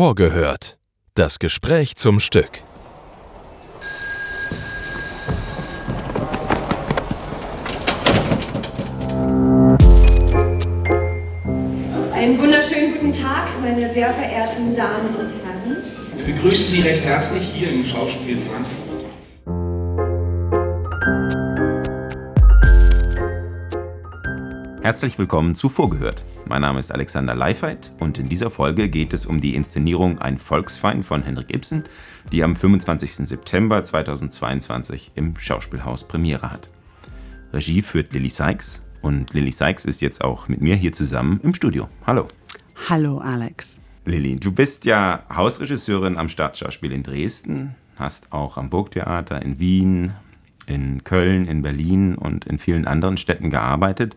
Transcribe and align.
Vorgehört. 0.00 0.78
Das 1.12 1.38
Gespräch 1.38 1.94
zum 1.94 2.20
Stück. 2.20 2.62
Einen 12.14 12.38
wunderschönen 12.38 12.94
guten 12.94 13.12
Tag, 13.12 13.48
meine 13.60 13.90
sehr 13.90 14.14
verehrten 14.14 14.74
Damen 14.74 15.16
und 15.16 15.28
Herren. 15.44 15.84
Wir 16.16 16.34
begrüßen 16.34 16.66
Sie 16.68 16.80
recht 16.80 17.04
herzlich 17.04 17.42
hier 17.52 17.70
im 17.70 17.84
Schauspiel 17.84 18.38
Frankfurt. 18.38 18.89
Herzlich 24.90 25.20
willkommen 25.20 25.54
zu 25.54 25.68
Vorgehört. 25.68 26.24
Mein 26.46 26.62
Name 26.62 26.80
ist 26.80 26.90
Alexander 26.90 27.36
Leifheit 27.36 27.92
und 28.00 28.18
in 28.18 28.28
dieser 28.28 28.50
Folge 28.50 28.88
geht 28.88 29.12
es 29.12 29.24
um 29.24 29.40
die 29.40 29.54
Inszenierung 29.54 30.18
Ein 30.18 30.36
Volksfeind 30.36 31.04
von 31.04 31.22
Henrik 31.22 31.54
Ibsen, 31.54 31.84
die 32.32 32.42
am 32.42 32.56
25. 32.56 33.28
September 33.28 33.84
2022 33.84 35.12
im 35.14 35.36
Schauspielhaus 35.38 36.08
Premiere 36.08 36.50
hat. 36.50 36.70
Regie 37.52 37.82
führt 37.82 38.12
Lily 38.12 38.30
Sykes 38.30 38.82
und 39.00 39.32
Lily 39.32 39.52
Sykes 39.52 39.84
ist 39.84 40.00
jetzt 40.00 40.24
auch 40.24 40.48
mit 40.48 40.60
mir 40.60 40.74
hier 40.74 40.92
zusammen 40.92 41.38
im 41.44 41.54
Studio. 41.54 41.88
Hallo. 42.04 42.26
Hallo 42.88 43.18
Alex. 43.18 43.80
Lilly, 44.06 44.40
du 44.40 44.50
bist 44.50 44.86
ja 44.86 45.22
Hausregisseurin 45.32 46.18
am 46.18 46.28
Staatsschauspiel 46.28 46.90
in 46.90 47.04
Dresden, 47.04 47.76
hast 47.96 48.32
auch 48.32 48.56
am 48.56 48.70
Burgtheater 48.70 49.40
in 49.40 49.60
Wien, 49.60 50.14
in 50.66 51.04
Köln, 51.04 51.46
in 51.46 51.62
Berlin 51.62 52.16
und 52.16 52.44
in 52.44 52.58
vielen 52.58 52.88
anderen 52.88 53.18
Städten 53.18 53.50
gearbeitet. 53.50 54.16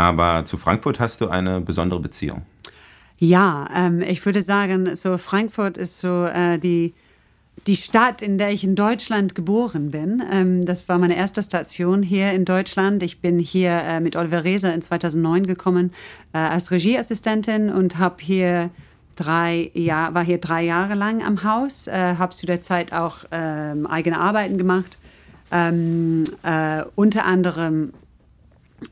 Aber 0.00 0.46
zu 0.46 0.56
Frankfurt 0.56 0.98
hast 0.98 1.20
du 1.20 1.28
eine 1.28 1.60
besondere 1.60 2.00
Beziehung. 2.00 2.40
Ja, 3.18 3.68
ähm, 3.76 4.00
ich 4.00 4.24
würde 4.24 4.40
sagen, 4.40 4.96
so 4.96 5.18
Frankfurt 5.18 5.76
ist 5.76 6.00
so 6.00 6.24
äh, 6.24 6.58
die, 6.58 6.94
die 7.66 7.76
Stadt, 7.76 8.22
in 8.22 8.38
der 8.38 8.50
ich 8.50 8.64
in 8.64 8.76
Deutschland 8.76 9.34
geboren 9.34 9.90
bin. 9.90 10.22
Ähm, 10.32 10.64
das 10.64 10.88
war 10.88 10.96
meine 10.96 11.16
erste 11.16 11.42
Station 11.42 12.02
hier 12.02 12.32
in 12.32 12.46
Deutschland. 12.46 13.02
Ich 13.02 13.20
bin 13.20 13.38
hier 13.38 13.72
äh, 13.72 14.00
mit 14.00 14.16
Oliver 14.16 14.42
Reser 14.42 14.72
in 14.72 14.80
2009 14.80 15.46
gekommen 15.46 15.92
äh, 16.32 16.38
als 16.38 16.70
Regieassistentin 16.70 17.68
und 17.68 17.98
habe 17.98 18.16
hier 18.20 18.70
drei 19.16 19.70
Jahr, 19.74 20.14
war 20.14 20.24
hier 20.24 20.38
drei 20.38 20.62
Jahre 20.62 20.94
lang 20.94 21.22
am 21.22 21.44
Haus, 21.44 21.88
äh, 21.88 22.14
habe 22.16 22.32
zu 22.32 22.46
der 22.46 22.62
Zeit 22.62 22.94
auch 22.94 23.26
ähm, 23.32 23.86
eigene 23.86 24.18
Arbeiten 24.18 24.56
gemacht. 24.56 24.96
Ähm, 25.52 26.24
äh, 26.42 26.84
unter 26.94 27.26
anderem 27.26 27.92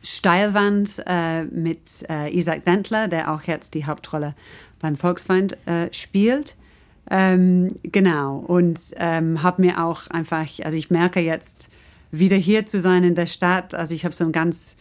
Steilwand 0.03 1.03
äh, 1.07 1.45
mit 1.45 2.07
äh, 2.09 2.35
Isaac 2.37 2.65
Dentler, 2.65 3.09
der 3.09 3.33
auch 3.33 3.43
jetzt 3.45 3.75
die 3.75 3.87
Hauptrolle 3.87 4.35
beim 4.81 4.97
Volksfeind 4.97 5.57
äh, 5.67 5.93
spielt. 5.93 6.57
Ähm, 7.11 7.69
genau, 7.83 8.37
und 8.39 8.79
ähm, 8.97 9.43
habe 9.43 9.63
mir 9.63 9.83
auch 9.83 10.09
einfach, 10.09 10.47
also 10.63 10.77
ich 10.77 10.91
merke 10.91 11.21
jetzt, 11.21 11.71
wieder 12.11 12.37
hier 12.37 12.67
zu 12.67 12.81
sein 12.81 13.05
in 13.05 13.15
der 13.15 13.27
Stadt, 13.27 13.75
also 13.75 13.95
ich 13.95 14.05
habe 14.05 14.15
so 14.15 14.25
ein 14.25 14.33
ganz, 14.33 14.77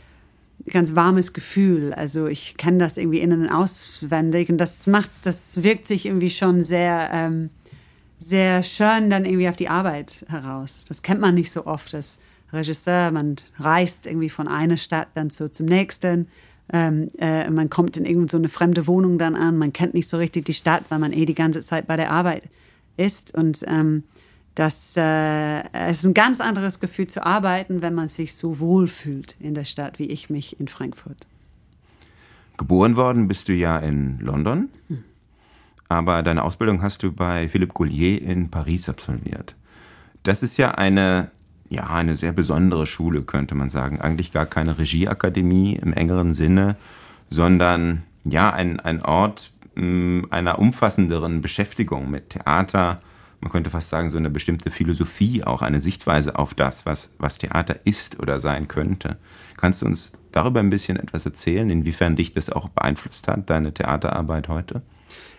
ganz 0.66 0.96
warmes 0.96 1.34
Gefühl. 1.34 1.94
Also 1.94 2.28
ich 2.28 2.58
kenne 2.58 2.78
das 2.78 2.98
irgendwie 2.98 3.20
innen 3.20 3.44
und 3.44 3.50
auswendig 3.50 4.50
und 4.50 4.58
das 4.58 4.88
macht, 4.88 5.12
das 5.24 5.64
wirkt 5.64 5.88
sich 5.88 6.06
irgendwie 6.06 6.30
schon 6.30 6.62
sehr, 6.64 7.10
ähm, 7.14 7.50
sehr 8.18 8.64
schön 8.64 9.10
dann 9.10 9.26
irgendwie 9.26 9.50
auf 9.50 9.56
die 9.56 9.70
Arbeit 9.70 10.26
heraus. 10.30 10.86
Das 10.88 11.02
kennt 11.02 11.22
man 11.22 11.36
nicht 11.36 11.52
so 11.52 11.66
oft, 11.66 11.94
dass 11.94 12.20
Regisseur, 12.54 13.12
man 13.12 13.36
reist 13.60 14.08
irgendwie 14.08 14.30
von 14.30 14.48
einer 14.48 14.78
Stadt 14.78 15.10
dann 15.16 15.30
so 15.30 15.48
zum 15.50 15.66
nächsten. 15.66 16.28
Ähm, 16.72 17.10
äh, 17.18 17.50
man 17.50 17.70
kommt 17.70 17.98
in 17.98 18.06
irgendeine 18.06 18.30
so 18.30 18.38
eine 18.38 18.50
fremde 18.50 18.88
Wohnung 18.88 19.18
dann 19.18 19.36
an, 19.36 19.58
man 19.58 19.72
kennt 19.72 19.94
nicht 19.94 20.10
so 20.10 20.18
richtig 20.18 20.46
die 20.46 20.54
Stadt, 20.54 20.84
weil 20.90 21.00
man 21.00 21.14
eh 21.14 21.26
die 21.26 21.36
ganze 21.36 21.62
Zeit 21.62 21.88
bei 21.88 21.96
der 21.96 22.12
Arbeit 22.12 22.44
ist. 22.98 23.34
Und 23.36 23.64
ähm, 23.68 24.04
das 24.56 24.96
äh, 24.98 25.64
es 25.72 26.00
ist 26.00 26.06
ein 26.06 26.14
ganz 26.14 26.42
anderes 26.42 26.80
Gefühl 26.80 27.08
zu 27.08 27.26
arbeiten, 27.26 27.82
wenn 27.82 27.94
man 27.94 28.08
sich 28.08 28.36
so 28.36 28.60
wohl 28.60 28.88
fühlt 28.88 29.38
in 29.40 29.54
der 29.54 29.66
Stadt, 29.66 30.00
wie 30.00 30.08
ich 30.08 30.30
mich 30.30 30.60
in 30.60 30.68
Frankfurt. 30.68 31.28
Geboren 32.58 32.98
worden 32.98 33.28
bist 33.28 33.48
du 33.50 33.54
ja 33.54 33.78
in 33.78 34.18
London, 34.20 34.70
hm. 34.88 35.04
aber 35.90 36.24
deine 36.24 36.44
Ausbildung 36.44 36.82
hast 36.82 37.04
du 37.04 37.12
bei 37.12 37.48
Philippe 37.48 37.74
Gaulier 37.74 38.22
in 38.22 38.50
Paris 38.50 38.90
absolviert. 38.90 39.56
Das 40.24 40.42
ist 40.42 40.58
ja 40.58 40.72
eine 40.72 41.30
ja, 41.70 41.88
eine 41.88 42.16
sehr 42.16 42.32
besondere 42.32 42.88
Schule, 42.88 43.24
könnte 43.24 43.56
man 43.56 43.70
sagen. 43.70 44.00
Eigentlich 44.00 44.32
gar 44.32 44.46
keine 44.46 44.78
Regieakademie 44.78 45.76
im 45.76 45.94
engeren 45.94 46.34
Sinne, 46.34 46.76
sondern 47.30 48.04
ja, 48.26 48.52
ein, 48.52 48.80
ein 48.80 49.02
Ort 49.02 49.52
mh, 49.76 49.84
mm, 49.84 50.28
einer 50.30 50.60
umfassenderen 50.60 51.42
Beschäftigung 51.42 52.10
mit 52.10 52.32
Theater. 52.32 53.00
Man 53.42 53.52
könnte 53.52 53.70
fast 53.70 53.90
sagen, 53.90 54.10
so 54.10 54.18
eine 54.18 54.30
bestimmte 54.30 54.72
Philosophie, 54.72 55.44
auch 55.44 55.62
eine 55.62 55.80
Sichtweise 55.80 56.38
auf 56.38 56.54
das, 56.54 56.86
was, 56.86 57.12
was 57.20 57.38
Theater 57.38 57.78
ist 57.84 58.20
oder 58.20 58.40
sein 58.40 58.68
könnte. 58.68 59.18
Kannst 59.58 59.82
du 59.82 59.86
uns 59.86 60.14
darüber 60.32 60.60
ein 60.60 60.70
bisschen 60.70 60.98
etwas 60.98 61.26
erzählen, 61.26 61.70
inwiefern 61.70 62.16
dich 62.16 62.34
das 62.34 62.50
auch 62.50 62.70
beeinflusst 62.70 63.28
hat, 63.28 63.50
deine 63.50 63.74
Theaterarbeit 63.74 64.48
heute? 64.48 64.82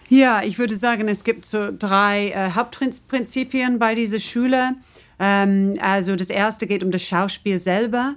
Ja, 0.09 0.43
ich 0.43 0.59
würde 0.59 0.77
sagen, 0.77 1.06
es 1.09 1.22
gibt 1.22 1.45
so 1.45 1.69
drei 1.77 2.31
äh, 2.31 2.53
Hauptprinzipien 2.53 3.78
bei 3.78 3.95
dieser 3.95 4.21
Schule. 4.21 4.75
Ähm, 5.19 5.75
also 5.81 6.17
das 6.17 6.31
erste 6.31 6.67
geht 6.67 6.83
um 6.83 6.91
das 6.91 7.03
Schauspiel 7.03 7.59
selber. 7.59 8.15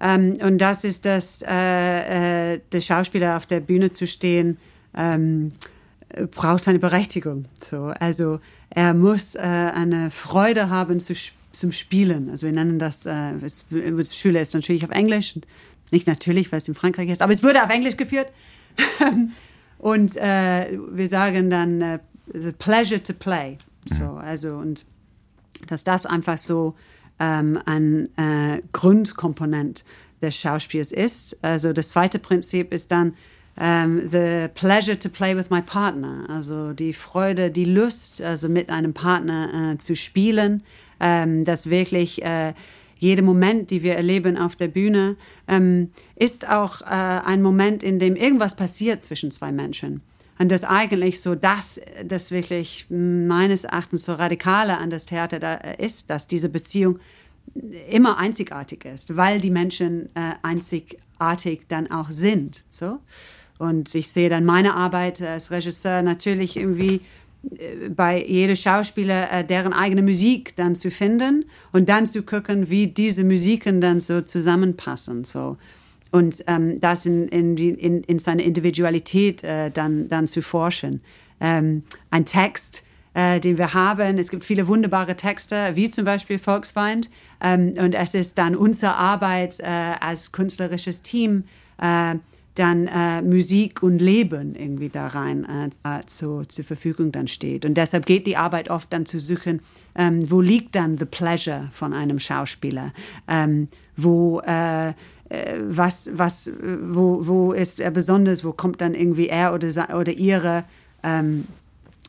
Ähm, 0.00 0.38
und 0.42 0.58
das 0.58 0.84
ist 0.84 1.06
das, 1.06 1.42
äh, 1.42 2.54
äh, 2.54 2.60
der 2.72 2.80
Schauspieler 2.80 3.36
auf 3.36 3.46
der 3.46 3.60
Bühne 3.60 3.92
zu 3.92 4.06
stehen, 4.06 4.58
ähm, 4.96 5.52
braucht 6.32 6.68
eine 6.68 6.78
Berechtigung. 6.78 7.46
So. 7.58 7.92
Also 7.98 8.40
er 8.70 8.94
muss 8.94 9.34
äh, 9.34 9.40
eine 9.40 10.10
Freude 10.10 10.70
haben 10.70 11.00
zu, 11.00 11.14
zum 11.52 11.72
Spielen. 11.72 12.30
Also 12.30 12.46
wir 12.46 12.52
nennen 12.52 12.78
das, 12.78 13.06
äh, 13.06 13.32
es, 13.42 13.64
Schüler 14.14 14.40
ist 14.40 14.54
natürlich 14.54 14.84
auf 14.84 14.90
Englisch, 14.90 15.38
nicht 15.90 16.06
natürlich, 16.06 16.52
weil 16.52 16.58
es 16.58 16.68
in 16.68 16.74
Frankreich 16.74 17.08
ist, 17.08 17.22
aber 17.22 17.32
es 17.32 17.42
wurde 17.42 17.62
auf 17.62 17.70
Englisch 17.70 17.96
geführt. 17.96 18.28
und 19.78 20.16
äh, 20.16 20.78
wir 20.90 21.08
sagen 21.08 21.48
dann 21.48 21.80
äh, 21.80 21.98
the 22.32 22.52
pleasure 22.52 23.02
to 23.02 23.12
play. 23.14 23.56
So, 23.86 24.04
mhm. 24.04 24.18
also 24.18 24.56
und 24.56 24.84
dass 25.66 25.84
das 25.84 26.06
einfach 26.06 26.38
so 26.38 26.74
ähm, 27.18 27.58
ein 27.64 28.08
äh, 28.16 28.60
Grundkomponent 28.72 29.84
des 30.22 30.36
Schauspiels 30.36 30.92
ist. 30.92 31.42
Also 31.42 31.72
das 31.72 31.90
zweite 31.90 32.18
Prinzip 32.18 32.72
ist 32.72 32.90
dann 32.92 33.14
ähm, 33.58 34.06
the 34.06 34.48
pleasure 34.54 34.98
to 34.98 35.08
play 35.08 35.36
with 35.36 35.50
my 35.50 35.62
partner, 35.62 36.26
also 36.28 36.72
die 36.72 36.92
Freude, 36.92 37.50
die 37.50 37.64
Lust, 37.64 38.20
also 38.20 38.48
mit 38.48 38.68
einem 38.68 38.92
Partner 38.92 39.72
äh, 39.72 39.78
zu 39.78 39.96
spielen, 39.96 40.62
ähm, 41.00 41.44
dass 41.44 41.70
wirklich 41.70 42.22
äh, 42.22 42.52
jeder 42.98 43.22
Moment, 43.22 43.70
die 43.70 43.82
wir 43.82 43.94
erleben 43.94 44.38
auf 44.38 44.56
der 44.56 44.68
Bühne, 44.68 45.16
ähm, 45.48 45.90
ist 46.16 46.48
auch 46.48 46.80
äh, 46.82 46.84
ein 46.84 47.42
Moment, 47.42 47.82
in 47.82 47.98
dem 47.98 48.16
irgendwas 48.16 48.56
passiert 48.56 49.02
zwischen 49.02 49.30
zwei 49.30 49.52
Menschen. 49.52 50.02
Und 50.38 50.52
das 50.52 50.64
eigentlich 50.64 51.20
so 51.20 51.34
das, 51.34 51.80
das 52.04 52.30
wirklich 52.30 52.86
meines 52.90 53.64
Erachtens 53.64 54.04
so 54.04 54.14
radikale 54.14 54.76
an 54.78 54.90
das 54.90 55.06
Theater 55.06 55.40
da 55.40 55.54
ist, 55.54 56.10
dass 56.10 56.28
diese 56.28 56.48
Beziehung 56.48 56.98
immer 57.90 58.18
einzigartig 58.18 58.84
ist, 58.84 59.16
weil 59.16 59.40
die 59.40 59.50
Menschen 59.50 60.10
äh, 60.14 60.32
einzigartig 60.42 61.62
dann 61.68 61.90
auch 61.90 62.10
sind. 62.10 62.64
So. 62.68 62.98
Und 63.58 63.94
ich 63.94 64.08
sehe 64.10 64.28
dann 64.28 64.44
meine 64.44 64.74
Arbeit 64.74 65.22
als 65.22 65.50
Regisseur 65.50 66.02
natürlich 66.02 66.56
irgendwie 66.56 67.00
äh, 67.58 67.88
bei 67.88 68.22
jedem 68.22 68.56
Schauspieler 68.56 69.32
äh, 69.32 69.44
deren 69.44 69.72
eigene 69.72 70.02
Musik 70.02 70.54
dann 70.56 70.74
zu 70.74 70.90
finden 70.90 71.46
und 71.72 71.88
dann 71.88 72.06
zu 72.06 72.22
gucken, 72.22 72.68
wie 72.68 72.88
diese 72.88 73.24
Musiken 73.24 73.80
dann 73.80 74.00
so 74.00 74.20
zusammenpassen. 74.20 75.24
So 75.24 75.56
und 76.16 76.44
ähm, 76.46 76.80
das 76.80 77.04
in, 77.04 77.28
in, 77.28 77.58
in, 77.58 78.02
in 78.02 78.18
seine 78.18 78.42
Individualität 78.42 79.44
äh, 79.44 79.70
dann, 79.70 80.08
dann 80.08 80.26
zu 80.26 80.40
forschen. 80.40 81.02
Ähm, 81.40 81.82
ein 82.10 82.24
Text, 82.24 82.84
äh, 83.12 83.38
den 83.38 83.58
wir 83.58 83.74
haben, 83.74 84.16
es 84.16 84.30
gibt 84.30 84.42
viele 84.42 84.66
wunderbare 84.66 85.14
Texte, 85.16 85.72
wie 85.74 85.90
zum 85.90 86.06
Beispiel 86.06 86.38
Volksfeind. 86.38 87.10
Ähm, 87.42 87.74
und 87.78 87.94
es 87.94 88.14
ist 88.14 88.38
dann 88.38 88.56
unsere 88.56 88.94
Arbeit 88.94 89.60
äh, 89.60 89.66
als 90.00 90.32
künstlerisches 90.32 91.02
Team, 91.02 91.44
äh, 91.82 92.14
dann 92.54 92.86
äh, 92.86 93.20
Musik 93.20 93.82
und 93.82 93.98
Leben 93.98 94.54
irgendwie 94.54 94.88
da 94.88 95.08
rein 95.08 95.44
äh, 95.44 96.06
zu, 96.06 96.44
zur 96.48 96.64
Verfügung 96.64 97.12
dann 97.12 97.28
steht. 97.28 97.66
Und 97.66 97.74
deshalb 97.74 98.06
geht 98.06 98.26
die 98.26 98.38
Arbeit 98.38 98.70
oft 98.70 98.90
dann 98.90 99.04
zu 99.04 99.20
suchen, 99.20 99.60
ähm, 99.94 100.30
wo 100.30 100.40
liegt 100.40 100.76
dann 100.76 100.96
the 100.96 101.04
pleasure 101.04 101.68
von 101.72 101.92
einem 101.92 102.18
Schauspieler? 102.18 102.94
Ähm, 103.28 103.68
wo 103.98 104.40
äh, 104.40 104.94
was, 105.68 106.10
was, 106.16 106.50
wo, 106.82 107.26
wo 107.26 107.52
ist 107.52 107.80
er 107.80 107.90
besonders, 107.90 108.44
wo 108.44 108.52
kommt 108.52 108.80
dann 108.80 108.94
irgendwie 108.94 109.28
er 109.28 109.54
oder, 109.54 109.68
oder 109.98 110.12
ihre 110.12 110.64
ähm, 111.02 111.46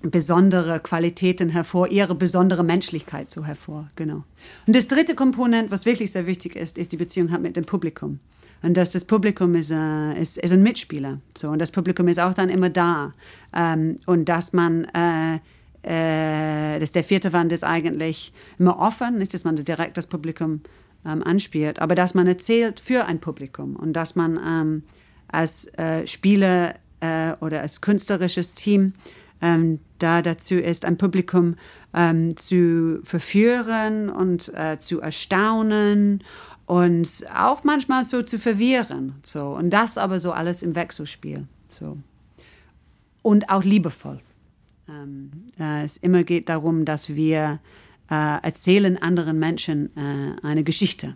besondere 0.02 0.80
Qualitäten 0.80 1.50
hervor, 1.50 1.90
ihre 1.90 2.16
besondere 2.16 2.64
Menschlichkeit 2.64 3.30
so 3.30 3.46
hervor, 3.46 3.88
genau. 3.96 4.24
Und 4.68 4.76
das 4.76 4.88
dritte 4.88 5.16
Komponent, 5.16 5.72
was 5.72 5.86
wirklich 5.86 6.12
sehr 6.12 6.26
wichtig 6.26 6.56
ist, 6.56 6.78
ist 6.78 6.92
die 6.92 6.98
Beziehung 6.98 7.30
mit 7.42 7.56
dem 7.56 7.66
Publikum. 7.66 8.20
und 8.62 8.78
dass 8.78 8.92
das 8.92 9.06
Publikum 9.06 9.56
ist, 9.56 9.72
äh, 9.72 10.14
ist, 10.20 10.38
ist 10.38 10.52
ein 10.52 10.64
Mitspieler. 10.64 11.20
So, 11.38 11.50
und 11.50 11.60
das 11.60 11.72
Publikum 11.72 12.08
ist 12.08 12.20
auch 12.20 12.34
dann 12.34 12.50
immer 12.50 12.70
da. 12.70 13.14
Ähm, 13.56 13.98
und 14.06 14.30
dass 14.30 14.54
man, 14.54 14.86
äh, 14.86 15.36
äh, 15.84 16.80
dass 16.80 16.92
der 16.92 17.04
vierte 17.04 17.34
Wand 17.34 17.52
ist 17.52 17.64
eigentlich 17.64 18.34
immer 18.60 18.80
offen, 18.80 19.18
nicht, 19.18 19.34
dass 19.34 19.44
man 19.44 19.56
direkt 19.56 19.98
das 19.98 20.08
Publikum 20.08 20.62
ähm, 21.08 21.24
anspielt, 21.24 21.80
aber 21.80 21.96
dass 21.96 22.14
man 22.14 22.28
erzählt 22.28 22.80
für 22.80 23.06
ein 23.06 23.20
Publikum 23.20 23.76
und 23.76 23.94
dass 23.94 24.16
man 24.16 24.40
ähm, 24.46 24.84
als 25.28 25.66
äh, 25.78 26.06
Spieler 26.06 26.76
äh, 27.00 27.34
oder 27.40 27.62
als 27.62 27.82
künstlerisches 27.82 28.54
Team 28.54 28.94
ähm, 29.42 29.80
da 30.00 30.22
dazu 30.22 30.56
ist, 30.56 30.86
ein 30.86 30.98
Publikum 30.98 31.56
ähm, 31.94 32.36
zu 32.36 33.00
verführen 33.04 34.10
und 34.10 34.54
äh, 34.56 34.78
zu 34.80 35.02
erstaunen 35.02 36.24
und 36.66 37.26
auch 37.36 37.64
manchmal 37.64 38.04
so 38.04 38.22
zu 38.22 38.38
verwirren. 38.38 39.16
So. 39.24 39.56
Und 39.56 39.70
das 39.72 39.98
aber 39.98 40.20
so 40.20 40.32
alles 40.32 40.64
im 40.64 40.76
Wechselspiel. 40.76 41.48
So. 41.68 41.98
Und 43.22 43.50
auch 43.50 43.64
liebevoll. 43.64 44.20
Ähm, 44.90 45.32
äh, 45.60 45.84
es 45.84 45.98
immer 45.98 46.24
geht 46.24 46.50
darum, 46.50 46.86
dass 46.86 47.16
wir 47.16 47.60
äh, 48.10 48.42
erzählen 48.42 49.02
anderen 49.02 49.40
Menschen 49.40 49.92
äh, 49.96 50.46
eine 50.46 50.64
Geschichte. 50.64 51.16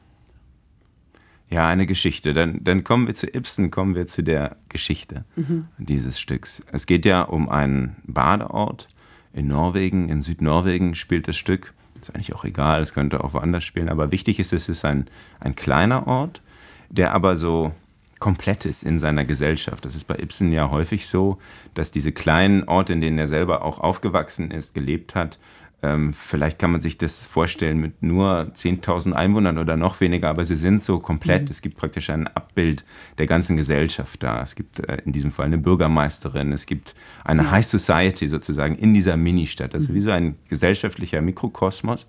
Ja, 1.50 1.68
eine 1.68 1.86
Geschichte. 1.86 2.34
Dann, 2.34 2.64
dann 2.64 2.84
kommen 2.86 3.08
wir 3.08 3.16
zu 3.16 3.28
Ibsen, 3.28 3.72
kommen 3.72 3.94
wir 3.94 4.08
zu 4.08 4.24
der 4.24 4.56
Geschichte 4.70 5.26
mhm. 5.36 5.68
dieses 5.78 6.20
Stücks. 6.20 6.64
Es 6.72 6.86
geht 6.86 7.06
ja 7.06 7.24
um 7.24 7.50
einen 7.50 7.98
Badeort 8.04 8.88
in 9.34 9.48
Norwegen, 9.48 10.08
in 10.08 10.24
Südnorwegen 10.24 10.96
spielt 10.96 11.28
das 11.28 11.38
Stück. 11.38 11.74
Ist 12.02 12.16
eigentlich 12.16 12.34
auch 12.34 12.46
egal, 12.46 12.82
es 12.82 12.94
könnte 12.94 13.24
auch 13.24 13.34
woanders 13.34 13.64
spielen, 13.64 13.90
aber 13.90 14.12
wichtig 14.12 14.40
ist, 14.40 14.54
es 14.54 14.70
ist 14.70 14.86
ein, 14.86 15.08
ein 15.40 15.56
kleiner 15.56 16.08
Ort, 16.08 16.42
der 16.90 17.14
aber 17.14 17.36
so 17.36 17.74
komplett 18.20 18.66
ist 18.66 18.84
in 18.84 19.00
seiner 19.00 19.26
Gesellschaft. 19.26 19.84
Das 19.84 19.96
ist 19.96 20.06
bei 20.06 20.16
Ibsen 20.16 20.52
ja 20.54 20.72
häufig 20.72 21.08
so, 21.08 21.38
dass 21.74 21.92
diese 21.92 22.12
kleinen 22.14 22.64
Orte, 22.64 22.94
in 22.94 23.02
denen 23.02 23.18
er 23.18 23.28
selber 23.28 23.64
auch 23.64 23.80
aufgewachsen 23.80 24.52
ist, 24.52 24.74
gelebt 24.74 25.16
hat, 25.16 25.38
ähm, 25.84 26.14
vielleicht 26.14 26.60
kann 26.60 26.72
man 26.72 26.80
sich 26.80 26.98
das 27.00 27.26
vorstellen 27.26 27.80
mit 27.80 28.04
nur 28.04 28.52
10.000 28.54 29.14
Einwohnern 29.14 29.58
oder 29.58 29.78
noch 29.78 30.00
weniger, 30.00 30.30
aber 30.30 30.46
sie 30.46 30.56
sind 30.56 30.84
so 30.84 31.00
komplett. 31.00 31.44
Mhm. 31.44 31.48
Es 31.50 31.62
gibt 31.62 31.76
praktisch 31.76 32.12
ein 32.12 32.28
Abbild 32.28 32.86
der 33.18 33.26
ganzen 33.26 33.58
Gesellschaft 33.58 34.22
da. 34.22 34.42
Es 34.44 34.54
gibt 34.54 34.80
äh, 34.80 34.98
in 35.06 35.12
diesem 35.12 35.32
Fall 35.32 35.48
eine 35.48 35.58
Bürgermeisterin, 35.58 36.52
es 36.54 36.68
gibt 36.68 36.94
eine 37.24 37.44
ja. 37.44 37.52
High 37.52 37.66
Society 37.66 38.28
sozusagen 38.28 38.76
in 38.76 38.94
dieser 38.94 39.18
Ministadt. 39.18 39.74
Also 39.74 39.92
mhm. 39.92 39.96
wie 39.96 40.02
so 40.02 40.12
ein 40.12 40.36
gesellschaftlicher 40.50 41.22
Mikrokosmos. 41.22 42.06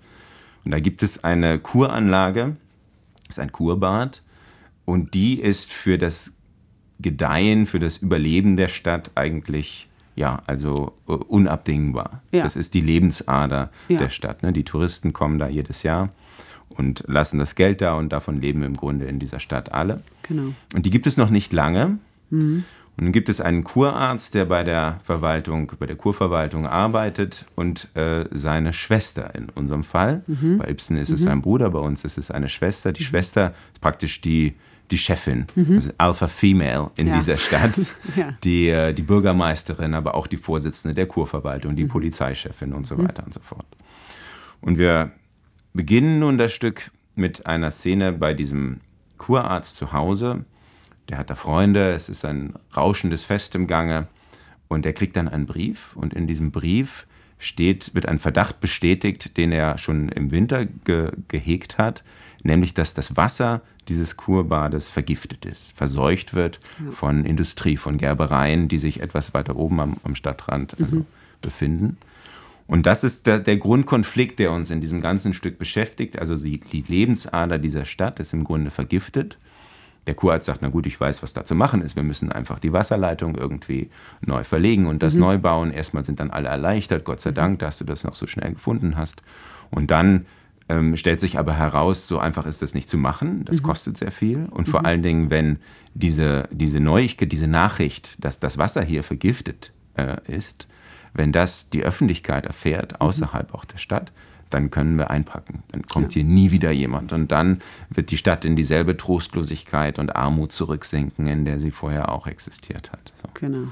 Und 0.65 0.71
da 0.71 0.79
gibt 0.79 1.01
es 1.01 1.23
eine 1.23 1.59
Kuranlage, 1.59 2.55
das 3.27 3.37
ist 3.37 3.39
ein 3.39 3.51
Kurbad, 3.51 4.21
und 4.85 5.13
die 5.13 5.39
ist 5.39 5.71
für 5.71 5.97
das 5.97 6.37
Gedeihen, 6.99 7.65
für 7.65 7.79
das 7.79 7.97
Überleben 7.97 8.55
der 8.55 8.67
Stadt 8.67 9.11
eigentlich 9.15 9.89
ja, 10.15 10.41
also 10.45 10.93
uh, 11.07 11.13
unabdingbar. 11.13 12.21
Ja. 12.31 12.43
Das 12.43 12.55
ist 12.55 12.73
die 12.73 12.81
Lebensader 12.81 13.71
ja. 13.87 13.99
der 13.99 14.09
Stadt. 14.09 14.43
Ne? 14.43 14.53
Die 14.53 14.63
Touristen 14.63 15.13
kommen 15.13 15.39
da 15.39 15.47
jedes 15.47 15.83
Jahr 15.83 16.09
und 16.69 17.03
lassen 17.07 17.39
das 17.39 17.55
Geld 17.55 17.81
da 17.81 17.95
und 17.95 18.09
davon 18.09 18.39
leben 18.39 18.63
im 18.63 18.75
Grunde 18.75 19.05
in 19.05 19.19
dieser 19.19 19.39
Stadt 19.39 19.73
alle. 19.73 20.01
Genau. 20.23 20.53
Und 20.73 20.85
die 20.85 20.89
gibt 20.89 21.07
es 21.07 21.17
noch 21.17 21.29
nicht 21.29 21.53
lange. 21.53 21.99
Mhm. 22.29 22.63
Und 22.95 23.05
dann 23.05 23.11
gibt 23.11 23.27
es 23.27 23.41
einen 23.41 23.63
Kurarzt, 23.63 24.35
der 24.35 24.45
bei 24.45 24.63
der 24.63 24.99
Verwaltung, 25.03 25.71
bei 25.79 25.87
der 25.87 25.95
Kurverwaltung 25.95 26.67
arbeitet 26.67 27.45
und 27.55 27.89
äh, 27.95 28.25
seine 28.29 28.71
Schwester 28.71 29.33
in 29.33 29.49
unserem 29.49 29.83
Fall. 29.83 30.21
Mhm. 30.27 30.59
Bei 30.59 30.69
Ibsen 30.69 30.97
ist 30.97 31.09
mhm. 31.09 31.15
es 31.15 31.21
sein 31.23 31.41
Bruder, 31.41 31.71
bei 31.71 31.79
uns 31.79 32.05
ist 32.05 32.19
es 32.19 32.29
eine 32.29 32.49
Schwester. 32.49 32.91
Die 32.91 33.01
mhm. 33.01 33.07
Schwester 33.07 33.53
ist 33.73 33.81
praktisch 33.81 34.21
die 34.21 34.53
die 34.93 34.97
Chefin, 34.99 35.47
mhm. 35.55 35.73
also 35.73 35.91
Alpha 35.97 36.27
Female 36.27 36.91
in 36.95 37.07
ja. 37.07 37.15
dieser 37.15 37.35
Stadt, 37.35 37.73
ja. 38.15 38.37
die, 38.43 38.69
äh, 38.69 38.93
die 38.93 39.01
Bürgermeisterin, 39.01 39.95
aber 39.95 40.13
auch 40.13 40.27
die 40.27 40.37
Vorsitzende 40.37 40.93
der 40.93 41.07
Kurverwaltung, 41.07 41.75
die 41.75 41.85
mhm. 41.85 41.89
Polizeichefin 41.89 42.73
und 42.73 42.85
so 42.85 42.95
mhm. 42.95 43.07
weiter 43.07 43.23
und 43.25 43.33
so 43.33 43.39
fort. 43.41 43.65
Und 44.61 44.77
wir 44.77 45.11
beginnen 45.73 46.19
nun 46.19 46.37
das 46.37 46.53
Stück 46.53 46.91
mit 47.15 47.47
einer 47.47 47.71
Szene 47.71 48.13
bei 48.13 48.33
diesem 48.33 48.81
Kurarzt 49.17 49.77
zu 49.77 49.91
Hause. 49.91 50.45
Der 51.09 51.17
hat 51.17 51.29
da 51.29 51.35
Freunde, 51.35 51.93
es 51.93 52.07
ist 52.07 52.23
ein 52.23 52.53
rauschendes 52.77 53.23
Fest 53.23 53.55
im 53.55 53.65
Gange 53.67 54.07
und 54.67 54.85
er 54.85 54.93
kriegt 54.93 55.15
dann 55.15 55.27
einen 55.27 55.47
Brief 55.47 55.95
und 55.95 56.13
in 56.13 56.27
diesem 56.27 56.51
Brief 56.51 57.07
steht, 57.39 57.95
wird 57.95 58.07
ein 58.07 58.19
Verdacht 58.19 58.59
bestätigt, 58.59 59.37
den 59.37 59.51
er 59.51 59.79
schon 59.79 60.09
im 60.09 60.31
Winter 60.31 60.65
ge 60.65 61.11
gehegt 61.27 61.77
hat, 61.77 62.03
nämlich 62.43 62.73
dass 62.73 62.93
das 62.93 63.17
Wasser 63.17 63.61
dieses 63.87 64.15
Kurbades 64.15 64.87
vergiftet 64.89 65.45
ist, 65.45 65.73
verseucht 65.73 66.33
wird 66.33 66.59
ja. 66.83 66.91
von 66.91 67.25
Industrie, 67.25 67.77
von 67.77 67.97
Gerbereien, 67.97 68.67
die 68.67 68.77
sich 68.77 69.01
etwas 69.01 69.33
weiter 69.33 69.55
oben 69.55 69.79
am, 69.79 69.97
am 70.03 70.15
Stadtrand 70.15 70.79
also 70.79 70.97
mhm. 70.97 71.05
befinden. 71.41 71.97
Und 72.67 72.85
das 72.85 73.03
ist 73.03 73.27
der, 73.27 73.39
der, 73.39 73.57
Grundkonflikt, 73.57 74.39
der 74.39 74.51
uns 74.51 74.71
in 74.71 74.79
diesem 74.79 75.01
ganzen 75.01 75.33
Stück 75.33 75.59
beschäftigt. 75.59 76.17
Also 76.17 76.37
die, 76.37 76.59
die 76.59 76.83
Lebensader 76.87 77.57
dieser 77.57 77.85
Stadt 77.85 78.19
ist 78.19 78.33
im 78.33 78.45
Grunde 78.45 78.71
vergiftet. 78.71 79.37
Der 80.07 80.15
Kurarzt 80.15 80.45
sagt, 80.45 80.61
na 80.61 80.69
gut, 80.69 80.85
ich 80.85 80.99
weiß, 80.99 81.23
was 81.23 81.33
da 81.33 81.45
zu 81.45 81.55
machen 81.55 81.81
ist. 81.81 81.95
Wir 81.95 82.03
müssen 82.03 82.31
einfach 82.31 82.59
die 82.59 82.73
Wasserleitung 82.73 83.35
irgendwie 83.35 83.89
neu 84.21 84.43
verlegen 84.43 84.85
und 84.85 85.03
das 85.03 85.13
mhm. 85.15 85.19
neu 85.19 85.37
bauen. 85.37 85.71
Erstmal 85.71 86.05
sind 86.05 86.19
dann 86.19 86.31
alle 86.31 86.49
erleichtert, 86.49 87.03
Gott 87.03 87.19
sei 87.19 87.31
mhm. 87.31 87.35
Dank, 87.35 87.59
dass 87.59 87.79
du 87.79 87.83
das 87.85 88.03
noch 88.03 88.15
so 88.15 88.27
schnell 88.27 88.53
gefunden 88.53 88.95
hast. 88.97 89.21
Und 89.69 89.91
dann 89.91 90.25
ähm, 90.69 90.95
stellt 90.97 91.19
sich 91.19 91.37
aber 91.37 91.53
heraus, 91.53 92.07
so 92.07 92.19
einfach 92.19 92.45
ist 92.45 92.61
das 92.61 92.73
nicht 92.73 92.89
zu 92.89 92.97
machen. 92.97 93.45
Das 93.45 93.61
mhm. 93.61 93.63
kostet 93.63 93.97
sehr 93.97 94.11
viel. 94.11 94.45
Und 94.49 94.67
mhm. 94.67 94.71
vor 94.71 94.85
allen 94.85 95.03
Dingen, 95.03 95.29
wenn 95.29 95.57
diese, 95.93 96.47
diese 96.51 96.79
Neuigkeit, 96.79 97.31
diese 97.31 97.47
Nachricht, 97.47 98.23
dass 98.23 98.39
das 98.39 98.57
Wasser 98.57 98.83
hier 98.83 99.03
vergiftet 99.03 99.73
äh, 99.95 100.17
ist, 100.27 100.67
wenn 101.13 101.31
das 101.31 101.69
die 101.69 101.83
Öffentlichkeit 101.83 102.45
erfährt, 102.45 102.93
mhm. 102.93 103.01
außerhalb 103.01 103.49
mhm. 103.49 103.55
auch 103.55 103.65
der 103.65 103.77
Stadt, 103.77 104.11
dann 104.49 104.69
können 104.69 104.97
wir 104.97 105.09
einpacken. 105.09 105.63
Dann 105.69 105.83
kommt 105.83 106.15
ja. 106.15 106.21
hier 106.21 106.25
nie 106.25 106.51
wieder 106.51 106.71
jemand. 106.71 107.11
Und 107.11 107.31
dann 107.31 107.59
wird 107.89 108.11
die 108.11 108.17
Stadt 108.17 108.45
in 108.45 108.55
dieselbe 108.55 108.95
Trostlosigkeit 108.95 109.97
und 109.97 110.15
Armut 110.15 110.51
zurücksinken, 110.51 111.27
in 111.27 111.45
der 111.45 111.59
sie 111.59 111.71
vorher 111.71 112.11
auch 112.11 112.27
existiert 112.27 112.91
hat. 112.91 113.11
So. 113.15 113.29
Genau. 113.33 113.69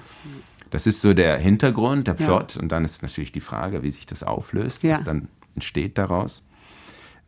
Das 0.72 0.88
ist 0.88 1.02
so 1.02 1.14
der 1.14 1.38
Hintergrund, 1.38 2.08
der 2.08 2.14
Plot. 2.14 2.56
Ja. 2.56 2.62
Und 2.62 2.72
dann 2.72 2.84
ist 2.84 3.04
natürlich 3.04 3.32
die 3.32 3.42
Frage, 3.42 3.84
wie 3.84 3.92
sich 3.92 4.06
das 4.06 4.24
auflöst, 4.24 4.84
ja. 4.84 4.94
was 4.94 5.04
dann 5.04 5.28
entsteht 5.54 5.98
daraus. 5.98 6.44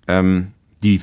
Ähm, 0.07 0.51
die, 0.83 1.01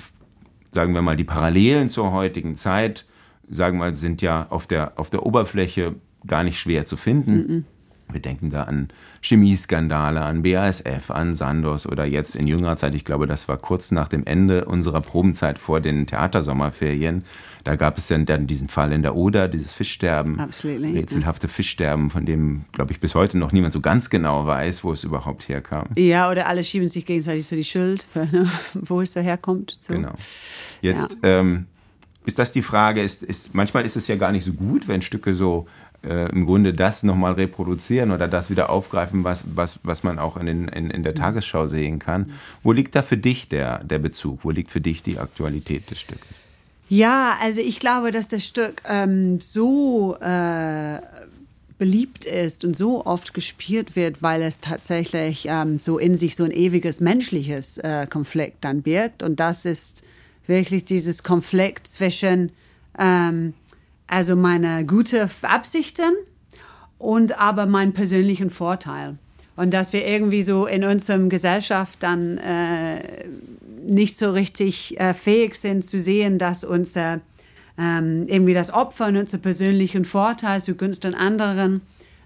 sagen 0.73 0.95
wir 0.95 1.03
mal, 1.03 1.17
die 1.17 1.25
Parallelen 1.25 1.91
zur 1.91 2.13
heutigen 2.13 2.57
Zeit, 2.57 3.07
sagen 3.49 3.79
wir 3.79 3.87
mal, 3.87 3.95
sind 3.95 4.23
ja 4.23 4.47
auf 4.51 4.67
der, 4.67 4.99
auf 4.99 5.11
der 5.11 5.25
Oberfläche 5.25 5.95
gar 6.27 6.45
nicht 6.45 6.59
schwer 6.59 6.87
zu 6.87 6.97
finden. 6.97 7.33
Mm 7.33 7.51
-mm. 7.51 7.65
Wir 8.13 8.21
denken 8.21 8.51
da 8.51 8.65
an 8.65 8.89
Chemieskandale, 9.23 10.23
an 10.23 10.43
BASF, 10.43 11.11
an 11.11 11.35
Sandos 11.35 11.87
oder 11.87 12.05
jetzt 12.05 12.37
in 12.37 12.47
jüngerer 12.47 12.77
Zeit, 12.77 12.95
ich 12.95 13.05
glaube, 13.05 13.27
das 13.27 13.49
war 13.49 13.57
kurz 13.57 13.91
nach 13.91 14.09
dem 14.09 14.25
Ende 14.25 14.65
unserer 14.65 15.01
Probenzeit 15.01 15.59
vor 15.59 15.81
den 15.81 16.07
Theatersommerferien. 16.07 17.25
Da 17.65 17.77
gab 17.77 17.99
es 17.99 18.09
dann, 18.09 18.27
dann 18.27 18.47
diesen 18.47 18.69
Fall 18.69 18.93
in 18.93 19.03
der 19.03 19.15
Oder, 19.15 19.49
dieses 19.49 19.73
Fischsterben, 19.73 20.41
Absolutely. 20.41 20.93
rätselhafte 20.93 21.49
Fischsterben, 21.49 22.11
von 22.11 22.25
dem, 22.25 22.65
glaube 22.73 22.93
ich, 22.93 23.01
bis 23.01 23.15
heute 23.15 23.37
noch 23.37 23.53
niemand 23.53 23.73
so 23.73 23.81
ganz 23.81 24.09
genau 24.09 24.47
weiß, 24.47 24.83
wo 24.85 24.93
es 24.93 25.05
überhaupt 25.05 25.49
herkam. 25.49 25.89
Ja, 25.97 26.31
oder 26.31 26.47
alle 26.47 26.65
schieben 26.65 26.89
sich 26.89 27.05
gegenseitig 27.05 27.47
so 27.47 27.57
die 27.57 27.65
Schuld, 27.65 28.07
wo 28.75 29.03
es 29.03 29.13
so 29.13 29.21
herkommt. 29.21 29.77
So. 29.81 29.93
Genau. 29.93 30.15
Jetzt 30.81 31.19
ja. 31.23 31.41
ähm, 31.41 31.67
ist 32.25 32.39
das 32.39 32.53
die 32.53 32.63
Frage, 32.63 33.03
ist, 33.03 33.23
ist, 33.23 33.55
manchmal 33.55 33.85
ist 33.85 33.97
es 33.97 34.07
ja 34.09 34.17
gar 34.17 34.33
nicht 34.33 34.45
so 34.45 34.53
gut, 34.53 34.89
wenn 34.89 35.03
Stücke 35.03 35.35
so 35.35 35.67
äh, 36.03 36.31
im 36.31 36.47
Grunde 36.47 36.73
das 36.73 37.03
nochmal 37.03 37.33
reproduzieren 37.33 38.11
oder 38.11 38.29
das 38.29 38.51
wieder 38.51 38.71
aufgreifen, 38.71 39.25
was, 39.25 39.45
was, 39.55 39.79
was 39.83 40.03
man 40.03 40.19
auch 40.19 40.37
in, 40.37 40.47
den, 40.47 40.69
in, 40.69 40.91
in 40.91 41.03
der 41.03 41.15
Tagesschau 41.15 41.67
sehen 41.67 41.99
kann. 41.99 42.33
Wo 42.63 42.73
liegt 42.73 42.95
da 42.95 43.03
für 43.03 43.17
dich 43.17 43.49
der, 43.49 43.85
der 43.85 43.99
Bezug? 43.99 44.41
Wo 44.43 44.51
liegt 44.51 44.71
für 44.71 44.81
dich 44.81 45.03
die 45.03 45.19
Aktualität 45.19 45.91
des 45.91 46.01
Stückes? 46.01 46.29
Ja, 46.89 47.37
also 47.41 47.61
ich 47.61 47.79
glaube, 47.79 48.11
dass 48.11 48.29
das 48.29 48.45
Stück 48.45 48.83
ähm, 48.89 49.41
so 49.41 50.17
äh, 50.17 50.99
beliebt 51.79 52.25
ist 52.25 52.65
und 52.65 52.77
so 52.77 53.07
oft 53.07 53.33
gespielt 53.33 53.95
wird, 53.95 54.23
weil 54.23 54.43
es 54.43 54.61
tatsächlich 54.61 55.47
ähm, 55.49 55.79
so 55.79 55.99
in 55.99 56.17
sich 56.17 56.37
so 56.37 56.45
ein 56.45 56.51
ewiges 56.51 57.01
menschliches 57.01 57.79
äh, 57.79 58.07
Konflikt 58.09 58.59
dann 58.63 58.83
birgt. 58.83 59.23
Und 59.23 59.39
das 59.39 59.65
ist 59.65 60.05
wirklich 60.47 60.85
dieses 60.85 61.23
Konflikt 61.23 61.87
zwischen 61.87 62.51
ähm, 62.99 63.55
also 64.11 64.35
meine 64.35 64.85
guten 64.87 65.31
Absichten 65.43 66.13
und 66.99 67.39
aber 67.41 67.67
meinen 67.67 67.93
persönlichen 67.93 68.51
Vorteil. 68.51 69.17
Und 69.57 69.73
dass 69.73 69.93
wir 69.93 70.07
irgendwie 70.07 70.43
so 70.43 70.67
in 70.67 70.85
unserer 70.85 71.19
Gesellschaft 71.29 72.03
dann 72.03 72.39
äh, 72.39 73.25
nicht 73.87 74.17
so 74.17 74.33
richtig 74.33 74.99
äh, 74.99 75.15
fähig 75.15 75.55
sind 75.55 75.85
zu 75.85 76.01
sehen, 76.01 76.39
dass 76.39 76.65
unser 76.65 77.21
ähm, 77.79 78.25
irgendwie 78.27 78.55
das 78.55 78.73
Opfer 78.73 79.07
und 79.07 79.17
unser 79.17 79.39
persönlichen 79.39 80.05
Vorteil 80.05 80.61
zugunsten 80.61 81.15
anderen, 81.15 81.81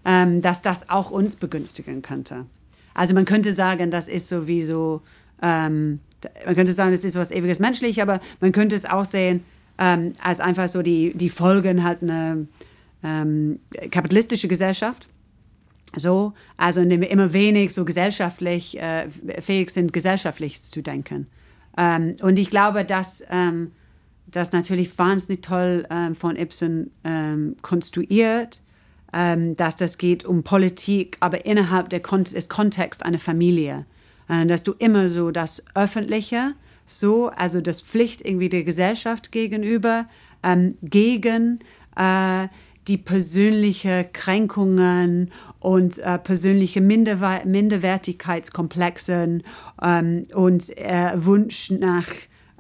ähm, 0.04 0.40
dass 0.40 0.62
das 0.62 0.88
auch 0.88 1.10
uns 1.10 1.36
begünstigen 1.36 2.02
könnte. 2.02 2.46
Also 2.94 3.12
man 3.14 3.26
könnte 3.26 3.52
sagen, 3.52 3.90
das 3.90 4.08
ist 4.08 4.28
sowieso, 4.28 5.02
ähm, 5.42 6.00
man 6.46 6.54
könnte 6.54 6.72
sagen, 6.72 6.92
das 6.92 7.04
ist 7.04 7.16
was 7.16 7.30
ewiges 7.30 7.58
menschlich, 7.58 8.00
aber 8.00 8.20
man 8.40 8.52
könnte 8.52 8.74
es 8.74 8.86
auch 8.86 9.04
sehen, 9.04 9.44
ähm, 9.78 10.12
als 10.22 10.40
einfach 10.40 10.68
so 10.68 10.82
die, 10.82 11.12
die 11.14 11.28
Folgen 11.28 11.84
halt 11.84 12.02
eine 12.02 12.46
ähm, 13.02 13.60
kapitalistische 13.90 14.48
Gesellschaft. 14.48 15.08
So, 15.96 16.32
also 16.56 16.80
indem 16.80 17.02
wir 17.02 17.10
immer 17.10 17.32
wenig 17.32 17.72
so 17.72 17.84
gesellschaftlich 17.84 18.80
äh, 18.80 19.08
fähig 19.40 19.70
sind, 19.70 19.92
gesellschaftlich 19.92 20.60
zu 20.62 20.82
denken. 20.82 21.28
Ähm, 21.76 22.14
und 22.20 22.38
ich 22.38 22.50
glaube, 22.50 22.84
dass 22.84 23.24
ähm, 23.30 23.70
das 24.26 24.50
natürlich 24.50 24.98
wahnsinnig 24.98 25.42
toll 25.42 25.86
ähm, 25.90 26.16
von 26.16 26.34
Ibsen 26.36 26.90
ähm, 27.04 27.56
konstruiert, 27.62 28.60
dass 29.12 29.76
das 29.76 29.96
geht 29.96 30.24
um 30.24 30.42
Politik, 30.42 31.18
aber 31.20 31.46
innerhalb 31.46 31.88
der 31.88 32.00
Kon 32.00 32.24
des 32.24 32.48
Kontext 32.48 33.04
einer 33.06 33.20
Familie. 33.20 33.86
Äh, 34.28 34.46
dass 34.46 34.62
du 34.62 34.72
immer 34.72 35.08
so 35.08 35.30
das 35.30 35.62
Öffentliche, 35.74 36.54
so, 36.86 37.28
also 37.28 37.60
das 37.60 37.80
Pflicht 37.80 38.22
irgendwie 38.24 38.48
der 38.48 38.64
Gesellschaft 38.64 39.32
gegenüber, 39.32 40.06
ähm, 40.42 40.76
gegen 40.82 41.60
äh, 41.96 42.48
die 42.88 42.98
persönliche 42.98 44.06
Kränkungen 44.12 45.30
und 45.60 45.98
äh, 45.98 46.18
persönliche 46.18 46.80
Minderwe 46.80 47.42
Minderwertigkeitskomplexe 47.46 49.40
ähm, 49.82 50.24
und 50.34 50.76
äh, 50.76 51.12
Wunsch 51.14 51.70
nach 51.70 52.06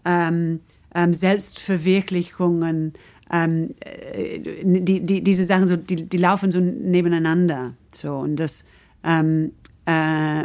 ähm, 0.04 0.60
ähm, 0.94 1.12
Selbstverwirklichungen. 1.12 2.94
Ähm, 3.30 3.74
äh, 3.80 4.38
die, 4.64 5.00
die, 5.00 5.22
diese 5.22 5.44
Sachen, 5.44 5.68
so, 5.68 5.76
die, 5.76 6.08
die 6.08 6.18
laufen 6.18 6.50
so 6.50 6.60
nebeneinander. 6.60 7.74
So, 7.92 8.16
und 8.16 8.36
das, 8.36 8.66
ähm, 9.02 9.52
äh, 9.86 10.44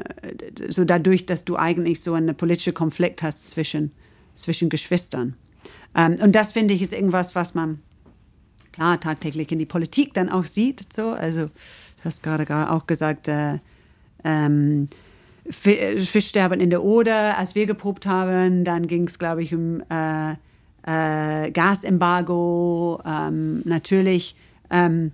so 0.69 0.85
dadurch, 0.85 1.25
dass 1.25 1.45
du 1.45 1.55
eigentlich 1.55 2.01
so 2.01 2.13
einen 2.13 2.35
politischen 2.35 2.73
Konflikt 2.73 3.23
hast 3.23 3.49
zwischen, 3.49 3.91
zwischen 4.35 4.69
Geschwistern. 4.69 5.35
Ähm, 5.95 6.15
und 6.21 6.33
das 6.33 6.51
finde 6.51 6.73
ich 6.73 6.81
ist 6.81 6.93
irgendwas, 6.93 7.35
was 7.35 7.55
man 7.55 7.79
klar 8.71 8.99
tagtäglich 8.99 9.51
in 9.51 9.59
die 9.59 9.65
Politik 9.65 10.13
dann 10.13 10.29
auch 10.29 10.45
sieht. 10.45 10.93
So. 10.93 11.11
Also 11.11 11.45
du 11.45 11.51
hast 12.05 12.23
gerade 12.23 12.71
auch 12.71 12.87
gesagt, 12.87 13.27
äh, 13.27 13.59
ähm, 14.23 14.87
Fischsterben 15.49 16.59
in 16.59 16.69
der 16.69 16.83
Oder, 16.83 17.37
als 17.37 17.55
wir 17.55 17.65
geprobt 17.65 18.05
haben, 18.05 18.63
dann 18.63 18.85
ging 18.85 19.07
es, 19.07 19.17
glaube 19.17 19.41
ich, 19.41 19.53
um 19.53 19.81
äh, 19.89 20.33
äh, 20.83 21.51
Gasembargo. 21.51 23.01
Ähm, 23.05 23.61
natürlich 23.65 24.35
ähm, 24.69 25.11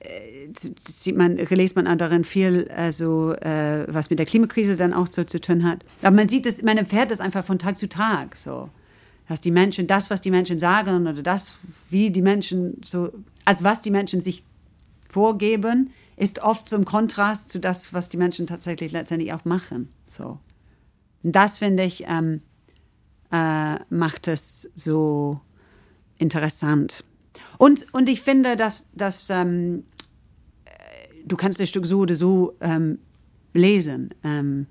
äh, 0.00 0.08
sieht 0.56 1.16
man, 1.16 1.36
liest 1.36 1.76
man 1.76 1.98
darin 1.98 2.24
viel, 2.24 2.70
also, 2.74 3.32
äh, 3.34 3.86
was 3.88 4.10
mit 4.10 4.18
der 4.18 4.26
Klimakrise 4.26 4.76
dann 4.76 4.92
auch 4.92 5.08
so 5.10 5.24
zu 5.24 5.40
tun 5.40 5.64
hat. 5.64 5.84
Aber 6.02 6.16
man 6.16 6.28
sieht 6.28 6.46
es, 6.46 6.62
man 6.62 6.78
erfährt 6.78 7.10
das 7.10 7.20
einfach 7.20 7.44
von 7.44 7.58
Tag 7.58 7.76
zu 7.76 7.88
Tag. 7.88 8.36
So 8.36 8.70
dass 9.30 9.40
die 9.40 9.52
Menschen, 9.52 9.86
das, 9.86 10.10
was 10.10 10.22
die 10.22 10.32
Menschen 10.32 10.58
sagen 10.58 11.06
oder 11.06 11.22
das, 11.22 11.54
wie 11.88 12.10
die 12.10 12.20
Menschen 12.20 12.80
so, 12.82 13.12
als 13.44 13.62
was 13.62 13.80
die 13.80 13.92
Menschen 13.92 14.20
sich 14.20 14.42
vorgeben, 15.08 15.92
ist 16.16 16.40
oft 16.40 16.68
so 16.68 16.74
im 16.74 16.84
Kontrast 16.84 17.48
zu 17.48 17.60
das, 17.60 17.94
was 17.94 18.08
die 18.08 18.16
Menschen 18.16 18.48
tatsächlich 18.48 18.90
letztendlich 18.90 19.32
auch 19.32 19.44
machen. 19.44 19.88
So. 20.04 20.38
Und 21.22 21.36
das 21.36 21.58
finde 21.58 21.84
ich, 21.84 22.06
ähm, 22.08 22.42
äh, 23.30 23.76
macht 23.88 24.26
es 24.26 24.68
so 24.74 25.40
interessant. 26.18 27.04
Und, 27.56 27.86
und 27.94 28.08
ich 28.08 28.22
finde, 28.22 28.56
dass, 28.56 28.90
dass 28.94 29.30
ähm, 29.30 29.84
äh, 29.84 29.99
du 31.26 31.36
kannst 31.36 31.60
das 31.60 31.68
Stück 31.68 31.86
so 31.86 32.00
oder 32.00 32.14
so 32.14 32.54
ähm, 32.60 32.98
lesen. 33.52 34.14
Ähm, 34.24 34.66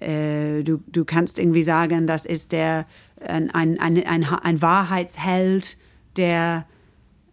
äh, 0.00 0.62
du, 0.62 0.82
du 0.86 1.04
kannst 1.04 1.38
irgendwie 1.38 1.62
sagen, 1.62 2.06
das 2.06 2.26
ist 2.26 2.52
der, 2.52 2.86
ein, 3.20 3.50
ein, 3.50 3.78
ein, 3.78 4.24
ein 4.24 4.62
Wahrheitsheld, 4.62 5.76
der 6.16 6.66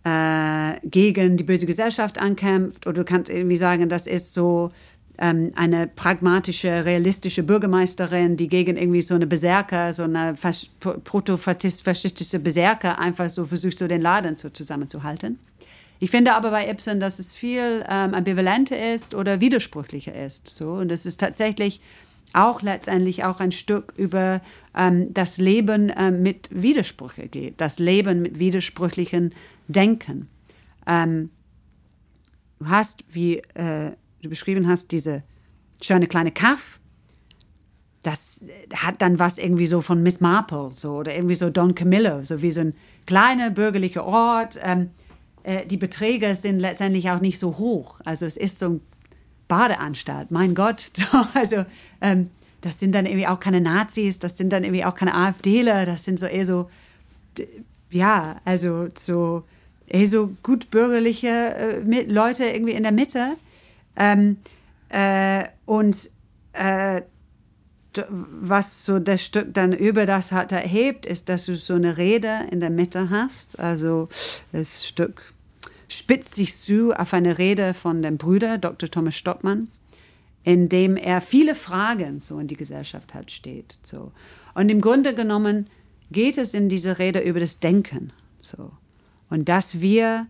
äh, 0.04 0.80
gegen 0.84 1.38
die 1.38 1.44
böse 1.44 1.66
Gesellschaft 1.66 2.20
ankämpft. 2.20 2.88
Oder 2.88 3.04
du 3.04 3.06
kannst 3.06 3.30
irgendwie 3.30 3.58
sagen, 3.58 3.90
das 3.90 4.08
ist 4.08 4.34
so 4.34 4.72
ähm, 5.18 5.52
eine 5.56 5.88
pragmatische, 5.88 6.86
realistische 6.86 7.44
Bürgermeisterin, 7.44 8.38
die 8.38 8.48
gegen 8.48 8.78
irgendwie 8.78 9.02
so 9.02 9.16
eine 9.16 9.28
Berserker, 9.28 9.94
so 9.94 10.04
eine 10.04 10.36
proto-faschistische 11.04 12.40
Berserker 12.40 13.00
einfach 13.00 13.30
so 13.30 13.46
versucht, 13.46 13.78
so 13.78 13.88
den 13.88 14.02
Laden 14.02 14.36
so 14.36 14.50
zusammenzuhalten. 14.50 15.38
Ich 16.04 16.10
finde 16.10 16.34
aber 16.34 16.50
bei 16.50 16.68
Ibsen, 16.68 17.00
dass 17.00 17.20
es 17.20 17.36
viel 17.36 17.86
ähm, 17.88 18.16
ambivalenter 18.16 18.96
ist 18.96 19.14
oder 19.14 19.40
widersprüchlicher 19.40 20.16
ist. 20.16 20.48
So. 20.48 20.74
Und 20.74 20.92
es 20.92 21.06
ist 21.06 21.20
tatsächlich 21.20 21.80
auch 22.34 22.64
letztendlich 22.64 23.24
auch 23.24 23.40
ein 23.40 23.52
Stück 23.52 23.94
über 23.98 24.42
ähm, 24.76 25.14
das 25.14 25.38
Leben 25.38 25.92
äh, 25.92 26.10
mit 26.10 26.50
Widersprüche 26.52 27.28
geht, 27.28 27.62
das 27.62 27.78
Leben 27.78 28.24
mit 28.24 28.40
widersprüchlichen 28.40 29.36
Denken. 29.68 30.28
Ähm, 30.88 31.30
du 32.58 32.68
hast, 32.68 33.04
wie 33.12 33.38
äh, 33.54 33.92
du 34.24 34.30
beschrieben 34.30 34.68
hast, 34.68 34.92
diese 34.92 35.22
schöne 35.82 36.08
kleine 36.08 36.32
Kaff. 36.32 36.80
Das 38.02 38.44
hat 38.76 39.04
dann 39.04 39.20
was 39.20 39.38
irgendwie 39.38 39.68
so 39.68 39.82
von 39.82 40.02
Miss 40.02 40.20
Marple 40.20 40.72
so 40.74 40.96
oder 40.96 41.14
irgendwie 41.14 41.36
so 41.36 41.52
Don 41.52 41.76
Camillo, 41.76 42.24
so 42.24 42.42
wie 42.42 42.50
so 42.50 42.62
ein 42.62 42.74
kleiner 43.06 43.52
bürgerlicher 43.52 44.04
Ort. 44.04 44.60
Ähm, 44.64 44.90
äh, 45.44 45.66
die 45.66 45.78
Beträge 45.78 46.36
sind 46.36 46.60
letztendlich 46.60 47.10
auch 47.10 47.20
nicht 47.20 47.40
so 47.40 47.58
hoch. 47.58 48.00
Also 48.06 48.26
es 48.26 48.38
ist 48.38 48.60
so 48.60 48.70
ein 48.70 48.82
Badeanstalt, 49.48 50.32
mein 50.32 50.56
Gott. 50.56 50.92
Also 51.34 51.66
ähm, 52.02 52.30
das 52.62 52.80
sind 52.80 52.94
dann 52.94 53.06
irgendwie 53.06 53.28
auch 53.28 53.40
keine 53.40 53.60
Nazis, 53.60 54.20
das 54.20 54.38
sind 54.38 54.54
dann 54.54 54.64
irgendwie 54.64 54.86
auch 54.86 54.96
keine 54.96 55.16
AfDler, 55.16 55.86
das 55.86 56.06
sind 56.06 56.20
so 56.20 56.28
eher 56.28 56.46
so, 56.46 56.70
ja, 57.90 58.40
also 58.46 58.88
so 58.96 59.44
eher 59.88 60.08
so 60.08 60.32
gutbürgerliche 60.44 61.28
äh, 61.88 62.04
Leute 62.04 62.46
irgendwie 62.46 62.74
in 62.74 62.84
der 62.84 62.92
Mitte. 62.92 63.36
Ähm, 63.96 64.38
äh, 64.90 65.46
und 65.66 66.10
äh, 66.54 67.02
was 68.10 68.86
so 68.86 69.00
das 69.00 69.24
Stück 69.24 69.54
dann 69.54 69.74
über 69.74 70.06
das 70.06 70.32
hat 70.32 70.52
erhebt, 70.52 71.06
ist, 71.06 71.30
dass 71.30 71.46
du 71.46 71.56
so 71.56 71.74
eine 71.74 71.98
Rede 71.98 72.48
in 72.50 72.60
der 72.60 72.70
Mitte 72.70 73.10
hast. 73.10 73.60
Also 73.60 74.08
das 74.52 74.86
Stück 74.86 75.34
spitzt 75.88 76.36
sich 76.36 76.56
zu 76.56 76.94
auf 76.94 77.14
eine 77.14 77.38
Rede 77.38 77.74
von 77.74 78.02
dem 78.02 78.18
Bruder 78.18 78.58
Dr. 78.58 78.90
Thomas 78.90 79.18
Stockmann, 79.18 79.68
in 80.44 80.70
dem 80.70 80.96
er 80.96 81.20
viele 81.22 81.54
Fragen 81.54 82.20
so 82.20 82.40
in 82.40 82.48
die 82.48 82.56
Gesellschaft 82.56 83.14
hat 83.14 83.30
steht. 83.30 83.78
So. 83.84 84.12
Und 84.54 84.70
im 84.70 84.80
Grunde 84.80 85.14
genommen 85.14 85.68
geht 86.12 86.38
es 86.38 86.54
in 86.54 86.70
dieser 86.70 86.98
Rede 86.98 87.20
über 87.20 87.40
das 87.40 87.60
Denken. 87.60 88.14
So. 88.40 88.72
Und 89.30 89.50
dass 89.50 89.82
wir 89.82 90.28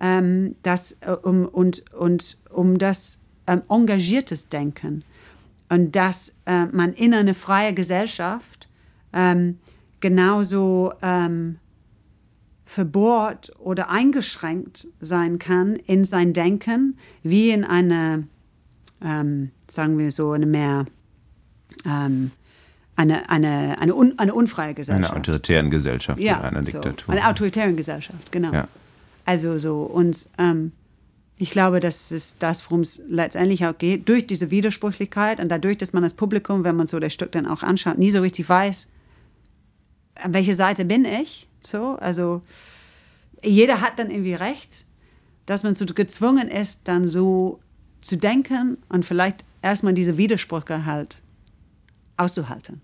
ähm, 0.00 0.56
das 0.62 0.98
äh, 1.00 1.10
um, 1.10 1.46
und, 1.46 1.92
und 1.92 2.38
um 2.50 2.78
das 2.78 3.24
ähm, 3.46 3.62
engagiertes 3.68 4.48
Denken 4.48 5.04
und 5.68 5.96
dass 5.96 6.38
äh, 6.46 6.66
man 6.66 6.92
in 6.92 7.14
einer 7.14 7.34
freien 7.34 7.74
Gesellschaft 7.74 8.68
ähm, 9.12 9.58
genauso 10.00 10.92
ähm, 11.02 11.58
verbohrt 12.64 13.52
oder 13.58 13.90
eingeschränkt 13.90 14.88
sein 15.00 15.38
kann 15.38 15.76
in 15.76 16.04
sein 16.04 16.32
Denken, 16.32 16.98
wie 17.22 17.50
in 17.50 17.64
einer, 17.64 18.24
ähm, 19.02 19.50
sagen 19.68 19.98
wir 19.98 20.10
so, 20.10 20.32
eine 20.32 20.46
mehr, 20.46 20.84
ähm, 21.84 22.32
eine, 22.96 23.30
eine, 23.30 23.78
eine, 23.78 23.94
un, 23.94 24.18
eine 24.18 24.34
unfreie 24.34 24.74
Gesellschaft. 24.74 25.12
Eine 25.12 25.20
autoritären 25.20 25.70
Gesellschaft, 25.70 26.18
ja, 26.18 26.40
einer 26.40 26.62
so. 26.64 26.72
Diktatur. 26.72 27.14
Eine 27.14 27.28
autoritären 27.28 27.76
Gesellschaft, 27.76 28.32
genau. 28.32 28.52
Ja. 28.52 28.68
Also 29.24 29.58
so, 29.58 29.82
und 29.82 30.28
ähm, 30.38 30.72
ich 31.38 31.50
glaube, 31.50 31.80
das 31.80 32.12
ist 32.12 32.36
das, 32.42 32.64
worum 32.64 32.80
es 32.80 33.00
letztendlich 33.08 33.66
auch 33.66 33.76
geht, 33.76 34.08
durch 34.08 34.26
diese 34.26 34.50
Widersprüchlichkeit 34.50 35.38
und 35.38 35.50
dadurch, 35.50 35.76
dass 35.76 35.92
man 35.92 36.02
das 36.02 36.14
Publikum, 36.14 36.64
wenn 36.64 36.76
man 36.76 36.86
so 36.86 36.98
das 36.98 37.12
Stück 37.12 37.32
dann 37.32 37.46
auch 37.46 37.62
anschaut, 37.62 37.98
nie 37.98 38.10
so 38.10 38.20
richtig 38.20 38.48
weiß, 38.48 38.90
an 40.22 40.32
welcher 40.32 40.54
Seite 40.54 40.86
bin 40.86 41.04
ich, 41.04 41.46
so, 41.60 41.96
also 41.96 42.40
jeder 43.42 43.82
hat 43.82 43.98
dann 43.98 44.10
irgendwie 44.10 44.34
recht, 44.34 44.86
dass 45.44 45.62
man 45.62 45.74
so 45.74 45.84
gezwungen 45.84 46.48
ist, 46.48 46.88
dann 46.88 47.06
so 47.06 47.60
zu 48.00 48.16
denken 48.16 48.78
und 48.88 49.04
vielleicht 49.04 49.44
erstmal 49.60 49.92
diese 49.92 50.16
Widersprüche 50.16 50.86
halt 50.86 51.20
auszuhalten. 52.16 52.80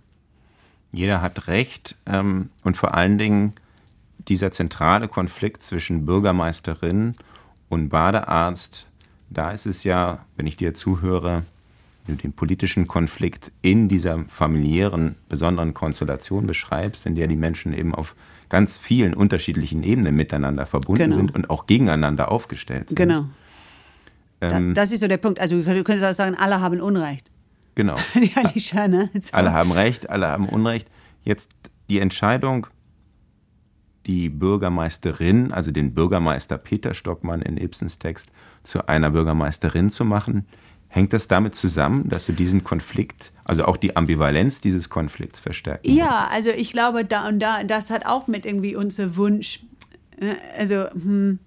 Jeder 0.92 1.22
hat 1.22 1.46
recht 1.48 1.96
ähm, 2.04 2.50
und 2.64 2.76
vor 2.76 2.92
allen 2.92 3.16
Dingen 3.16 3.54
dieser 4.28 4.52
zentrale 4.52 5.08
Konflikt 5.08 5.62
zwischen 5.62 6.04
Bürgermeisterin 6.04 7.08
und 7.08 7.31
Badearzt, 7.88 8.86
da 9.30 9.50
ist 9.50 9.66
es 9.66 9.84
ja, 9.84 10.24
wenn 10.36 10.46
ich 10.46 10.56
dir 10.56 10.74
zuhöre, 10.74 11.42
den 12.06 12.32
politischen 12.32 12.88
Konflikt 12.88 13.52
in 13.62 13.88
dieser 13.88 14.24
familiären, 14.28 15.14
besonderen 15.28 15.72
Konstellation 15.72 16.46
beschreibst, 16.46 17.06
in 17.06 17.14
der 17.14 17.28
die 17.28 17.36
Menschen 17.36 17.72
eben 17.72 17.94
auf 17.94 18.16
ganz 18.48 18.76
vielen 18.76 19.14
unterschiedlichen 19.14 19.82
Ebenen 19.84 20.14
miteinander 20.16 20.66
verbunden 20.66 21.04
Genau. 21.04 21.16
sind 21.16 21.34
und 21.34 21.48
auch 21.48 21.66
gegeneinander 21.66 22.30
aufgestellt 22.30 22.88
sind. 22.90 22.96
Genau. 22.96 23.26
Ähm, 24.40 24.74
da, 24.74 24.82
das 24.82 24.92
ist 24.92 25.00
so 25.00 25.08
der 25.08 25.16
Punkt. 25.18 25.40
Also 25.40 25.56
du 25.62 25.84
könntest 25.84 26.04
auch 26.04 26.12
sagen, 26.14 26.34
alle 26.36 26.60
haben 26.60 26.80
Unrecht. 26.80 27.30
genau. 27.76 27.96
ja, 28.14 28.42
Ah. 28.82 28.88
ne? 28.88 29.08
Alle 29.30 29.52
haben 29.52 29.70
Recht, 29.72 30.10
alle 30.10 30.26
haben 30.26 30.48
Unrecht. 30.48 30.88
Jetzt 31.24 31.52
die 31.88 32.00
Entscheidung, 32.00 32.66
die 34.06 34.28
Bürgermeisterin, 34.28 35.52
also 35.52 35.70
den 35.70 35.94
Bürgermeister 35.94 36.58
Peter 36.58 36.94
Stockmann 36.94 37.42
in 37.42 37.56
Ibsens 37.56 37.98
Text, 37.98 38.28
zu 38.62 38.88
einer 38.88 39.10
Bürgermeisterin 39.10 39.90
zu 39.90 40.04
machen. 40.04 40.46
Hängt 40.88 41.12
das 41.12 41.26
damit 41.26 41.54
zusammen, 41.54 42.08
dass 42.08 42.26
du 42.26 42.32
diesen 42.32 42.64
Konflikt, 42.64 43.32
also 43.44 43.64
auch 43.64 43.78
die 43.78 43.96
Ambivalenz 43.96 44.60
dieses 44.60 44.90
Konflikts 44.90 45.40
verstärken? 45.40 45.90
Ja, 45.90 46.28
willst? 46.30 46.48
also 46.48 46.50
ich 46.50 46.72
glaube, 46.72 47.04
da 47.04 47.26
und 47.28 47.38
da, 47.38 47.64
das 47.64 47.90
hat 47.90 48.04
auch 48.04 48.26
mit 48.26 48.44
irgendwie 48.44 48.76
unser 48.76 49.16
Wunsch. 49.16 49.60
Ne, 50.20 50.36
also, 50.58 50.90
hm, 50.90 51.38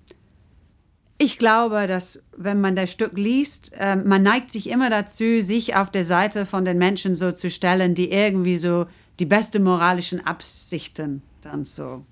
ich 1.18 1.38
glaube, 1.38 1.86
dass 1.88 2.24
wenn 2.36 2.60
man 2.60 2.76
das 2.76 2.92
Stück 2.92 3.18
liest, 3.18 3.74
äh, 3.78 3.96
man 3.96 4.24
neigt 4.24 4.52
sich 4.52 4.70
immer 4.70 4.90
dazu, 4.90 5.42
sich 5.42 5.76
auf 5.76 5.92
der 5.92 6.06
Seite 6.06 6.46
von 6.46 6.66
den 6.66 6.78
Menschen 6.78 7.16
so 7.16 7.32
zu 7.32 7.50
stellen, 7.50 7.94
die 7.94 8.12
irgendwie 8.12 8.58
so 8.58 8.88
die 9.20 9.26
besten 9.26 9.64
moralischen 9.64 10.26
Absichten 10.26 11.22
dann 11.42 11.66
so 11.66 12.04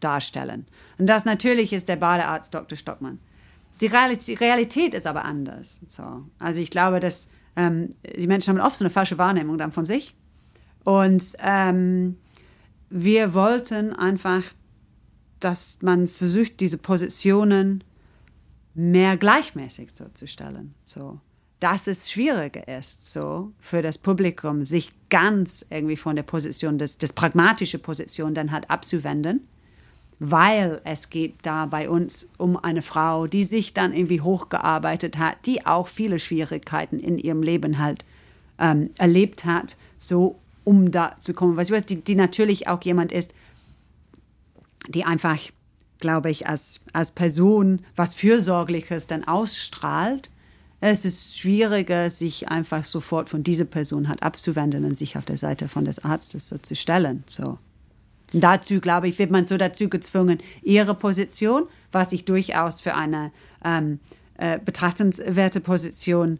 darstellen. 0.00 0.66
Und 0.98 1.06
das 1.06 1.24
natürlich 1.24 1.72
ist 1.72 1.88
der 1.88 1.96
Badearzt 1.96 2.54
Dr. 2.54 2.76
Stockmann. 2.76 3.18
Die 3.80 3.86
Realität 3.86 4.94
ist 4.94 5.06
aber 5.06 5.24
anders. 5.24 5.80
So. 5.86 6.24
Also 6.38 6.60
ich 6.60 6.70
glaube, 6.70 7.00
dass 7.00 7.30
ähm, 7.56 7.94
die 8.16 8.26
Menschen 8.26 8.58
haben 8.58 8.66
oft 8.66 8.76
so 8.76 8.84
eine 8.84 8.90
falsche 8.90 9.18
Wahrnehmung 9.18 9.56
dann 9.58 9.72
von 9.72 9.84
sich. 9.84 10.14
Und 10.84 11.34
ähm, 11.42 12.16
wir 12.90 13.34
wollten 13.34 13.94
einfach, 13.94 14.42
dass 15.40 15.78
man 15.80 16.08
versucht, 16.08 16.60
diese 16.60 16.78
Positionen 16.78 17.84
mehr 18.74 19.16
gleichmäßig 19.16 19.90
so 19.94 20.06
zu 20.12 20.26
stellen. 20.26 20.74
So. 20.84 21.20
Dass 21.58 21.86
es 21.86 22.10
schwieriger 22.10 22.66
ist, 22.68 23.10
so 23.10 23.52
für 23.58 23.82
das 23.82 23.98
Publikum, 23.98 24.64
sich 24.64 24.92
ganz 25.10 25.66
irgendwie 25.70 25.96
von 25.96 26.16
der 26.16 26.22
Position, 26.22 26.78
des, 26.78 26.98
des 26.98 27.12
pragmatische 27.12 27.78
Position 27.78 28.34
dann 28.34 28.52
halt 28.52 28.70
abzuwenden 28.70 29.46
weil 30.20 30.82
es 30.84 31.08
geht 31.08 31.36
da 31.42 31.64
bei 31.64 31.88
uns 31.88 32.28
um 32.36 32.58
eine 32.58 32.82
Frau, 32.82 33.26
die 33.26 33.42
sich 33.42 33.72
dann 33.72 33.94
irgendwie 33.94 34.20
hochgearbeitet 34.20 35.16
hat, 35.16 35.46
die 35.46 35.66
auch 35.66 35.88
viele 35.88 36.18
Schwierigkeiten 36.18 37.00
in 37.00 37.18
ihrem 37.18 37.42
Leben 37.42 37.78
halt 37.78 38.04
ähm, 38.58 38.90
erlebt 38.98 39.46
hat, 39.46 39.78
so 39.96 40.38
um 40.62 40.90
da 40.90 41.16
zu 41.18 41.32
kommen. 41.32 41.56
Weißt 41.56 41.70
du, 41.70 41.80
die, 41.80 42.04
die 42.04 42.14
natürlich 42.16 42.68
auch 42.68 42.82
jemand 42.82 43.12
ist, 43.12 43.34
die 44.88 45.04
einfach, 45.04 45.38
glaube 46.00 46.30
ich, 46.30 46.46
als, 46.46 46.82
als 46.92 47.12
Person 47.12 47.80
was 47.96 48.14
Fürsorgliches 48.14 49.06
dann 49.06 49.24
ausstrahlt. 49.26 50.30
Es 50.82 51.06
ist 51.06 51.38
schwieriger, 51.38 52.10
sich 52.10 52.50
einfach 52.50 52.84
sofort 52.84 53.30
von 53.30 53.42
dieser 53.42 53.64
Person 53.64 54.08
halt 54.08 54.22
abzuwenden 54.22 54.84
und 54.84 54.94
sich 54.94 55.16
auf 55.16 55.24
der 55.24 55.38
Seite 55.38 55.66
von 55.66 55.86
des 55.86 56.04
Arztes 56.04 56.50
so 56.50 56.58
zu 56.58 56.76
stellen. 56.76 57.24
So. 57.26 57.58
Dazu, 58.32 58.80
glaube 58.80 59.08
ich, 59.08 59.18
wird 59.18 59.30
man 59.30 59.46
so 59.46 59.56
dazu 59.56 59.88
gezwungen, 59.88 60.38
ihre 60.62 60.94
Position, 60.94 61.64
was 61.92 62.12
ich 62.12 62.24
durchaus 62.24 62.80
für 62.80 62.94
eine 62.94 63.32
ähm, 63.64 63.98
äh, 64.38 64.58
betrachtenswerte 64.58 65.60
Position 65.60 66.38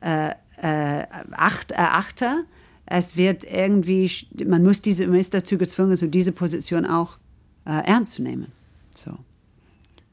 äh, 0.00 0.30
äh, 0.58 1.06
acht, 1.32 1.72
erachte. 1.72 2.44
Es 2.86 3.16
wird 3.16 3.44
irgendwie, 3.44 4.10
man 4.46 4.62
muss 4.62 4.82
diese, 4.82 5.06
man 5.06 5.18
ist 5.18 5.34
dazu 5.34 5.58
gezwungen, 5.58 5.96
so 5.96 6.06
diese 6.06 6.32
Position 6.32 6.84
auch 6.84 7.18
äh, 7.64 7.84
ernst 7.86 8.12
zu 8.12 8.22
nehmen. 8.22 8.52
So. 8.90 9.18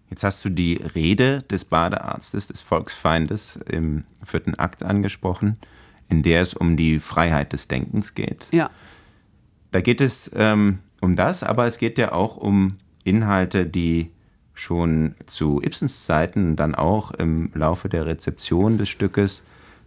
Jetzt 0.09 0.23
hast 0.23 0.43
du 0.43 0.49
die 0.49 0.75
Rede 0.95 1.43
des 1.43 1.65
Badearztes, 1.65 2.47
des 2.47 2.61
Volksfeindes 2.61 3.59
im 3.69 4.05
vierten 4.25 4.55
Akt 4.55 4.81
angesprochen, 4.81 5.57
in 6.09 6.23
der 6.23 6.41
es 6.41 6.53
um 6.53 6.77
die 6.77 6.99
Freiheit 6.99 7.53
des 7.53 7.67
Denkens 7.67 8.15
geht. 8.15 8.47
Ja. 8.51 8.71
Da 9.71 9.81
geht 9.81 10.01
es 10.01 10.31
ähm, 10.33 10.79
um 11.01 11.15
das, 11.15 11.43
aber 11.43 11.65
es 11.65 11.77
geht 11.77 11.97
ja 11.97 12.11
auch 12.11 12.37
um 12.37 12.75
Inhalte, 13.03 13.65
die 13.65 14.11
schon 14.53 15.15
zu 15.25 15.61
Ibsens 15.61 16.05
Zeiten 16.05 16.55
dann 16.55 16.75
auch 16.75 17.11
im 17.11 17.51
Laufe 17.53 17.87
der 17.87 18.05
Rezeption 18.05 18.77
des 18.77 18.89
Stückes 18.89 19.43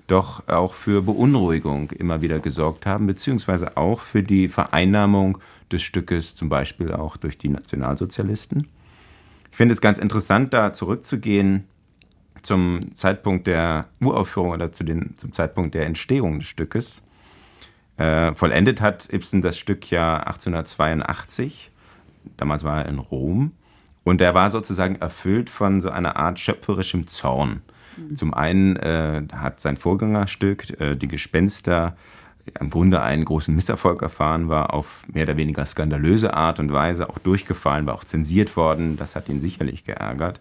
doch 0.07 0.49
auch 0.49 0.75
für 0.75 1.02
Beunruhigung 1.02 1.90
immer 1.92 2.23
wieder 2.23 2.38
gesorgt 2.38 2.87
haben, 2.87 3.07
beziehungsweise 3.07 3.76
auch 3.76 4.00
für 4.00 4.23
die 4.23 4.49
Vereinnahmung 4.49 5.39
des 5.71 5.82
Stückes, 5.82 6.34
zum 6.34 6.49
Beispiel 6.49 6.93
auch 6.93 7.17
durch 7.17 7.39
die 7.39 7.49
Nationalsozialisten. 7.49 8.69
Ich 9.50 9.56
finde 9.56 9.75
es 9.75 9.80
ganz 9.80 9.99
interessant, 9.99 10.52
da 10.52 10.73
zurückzugehen 10.73 11.65
zum 12.43 12.95
Zeitpunkt 12.95 13.47
der 13.47 13.86
Uraufführung 14.00 14.50
oder 14.50 14.73
zu 14.73 14.84
den, 14.84 15.15
zum 15.17 15.32
Zeitpunkt 15.32 15.75
der 15.75 15.86
Entstehung 15.86 16.41
des 16.41 16.49
Stückes. 16.49 17.02
Äh, 18.02 18.34
vollendet 18.34 18.80
hat 18.80 19.12
Ibsen 19.12 19.43
das 19.43 19.56
Stück 19.56 19.88
ja 19.91 20.17
1882. 20.17 21.71
Damals 22.36 22.65
war 22.65 22.78
er 22.78 22.88
in 22.88 22.99
Rom. 22.99 23.52
Und 24.02 24.21
er 24.21 24.34
war 24.34 24.50
sozusagen 24.50 24.97
erfüllt 24.97 25.49
von 25.49 25.80
so 25.80 25.88
einer 25.88 26.17
Art 26.17 26.41
schöpferischem 26.41 27.06
Zorn. 27.06 27.62
Mhm. 27.97 28.17
Zum 28.17 28.34
einen 28.34 28.75
äh, 28.75 29.23
hat 29.32 29.60
sein 29.60 29.76
Vorgängerstück, 29.76 30.80
äh, 30.80 30.97
Die 30.97 31.06
Gespenster, 31.06 31.97
im 32.58 32.71
Grunde 32.71 33.02
einen 33.02 33.25
großen 33.25 33.54
Misserfolg 33.54 34.02
erfahren, 34.02 34.49
war 34.49 34.75
auf 34.75 35.04
mehr 35.06 35.23
oder 35.23 35.36
weniger 35.36 35.65
skandalöse 35.65 36.34
Art 36.34 36.58
und 36.58 36.73
Weise 36.73 37.08
auch 37.08 37.19
durchgefallen, 37.19 37.86
war 37.86 37.95
auch 37.95 38.02
zensiert 38.02 38.56
worden. 38.56 38.97
Das 38.97 39.15
hat 39.15 39.28
ihn 39.28 39.38
sicherlich 39.38 39.84
geärgert. 39.84 40.41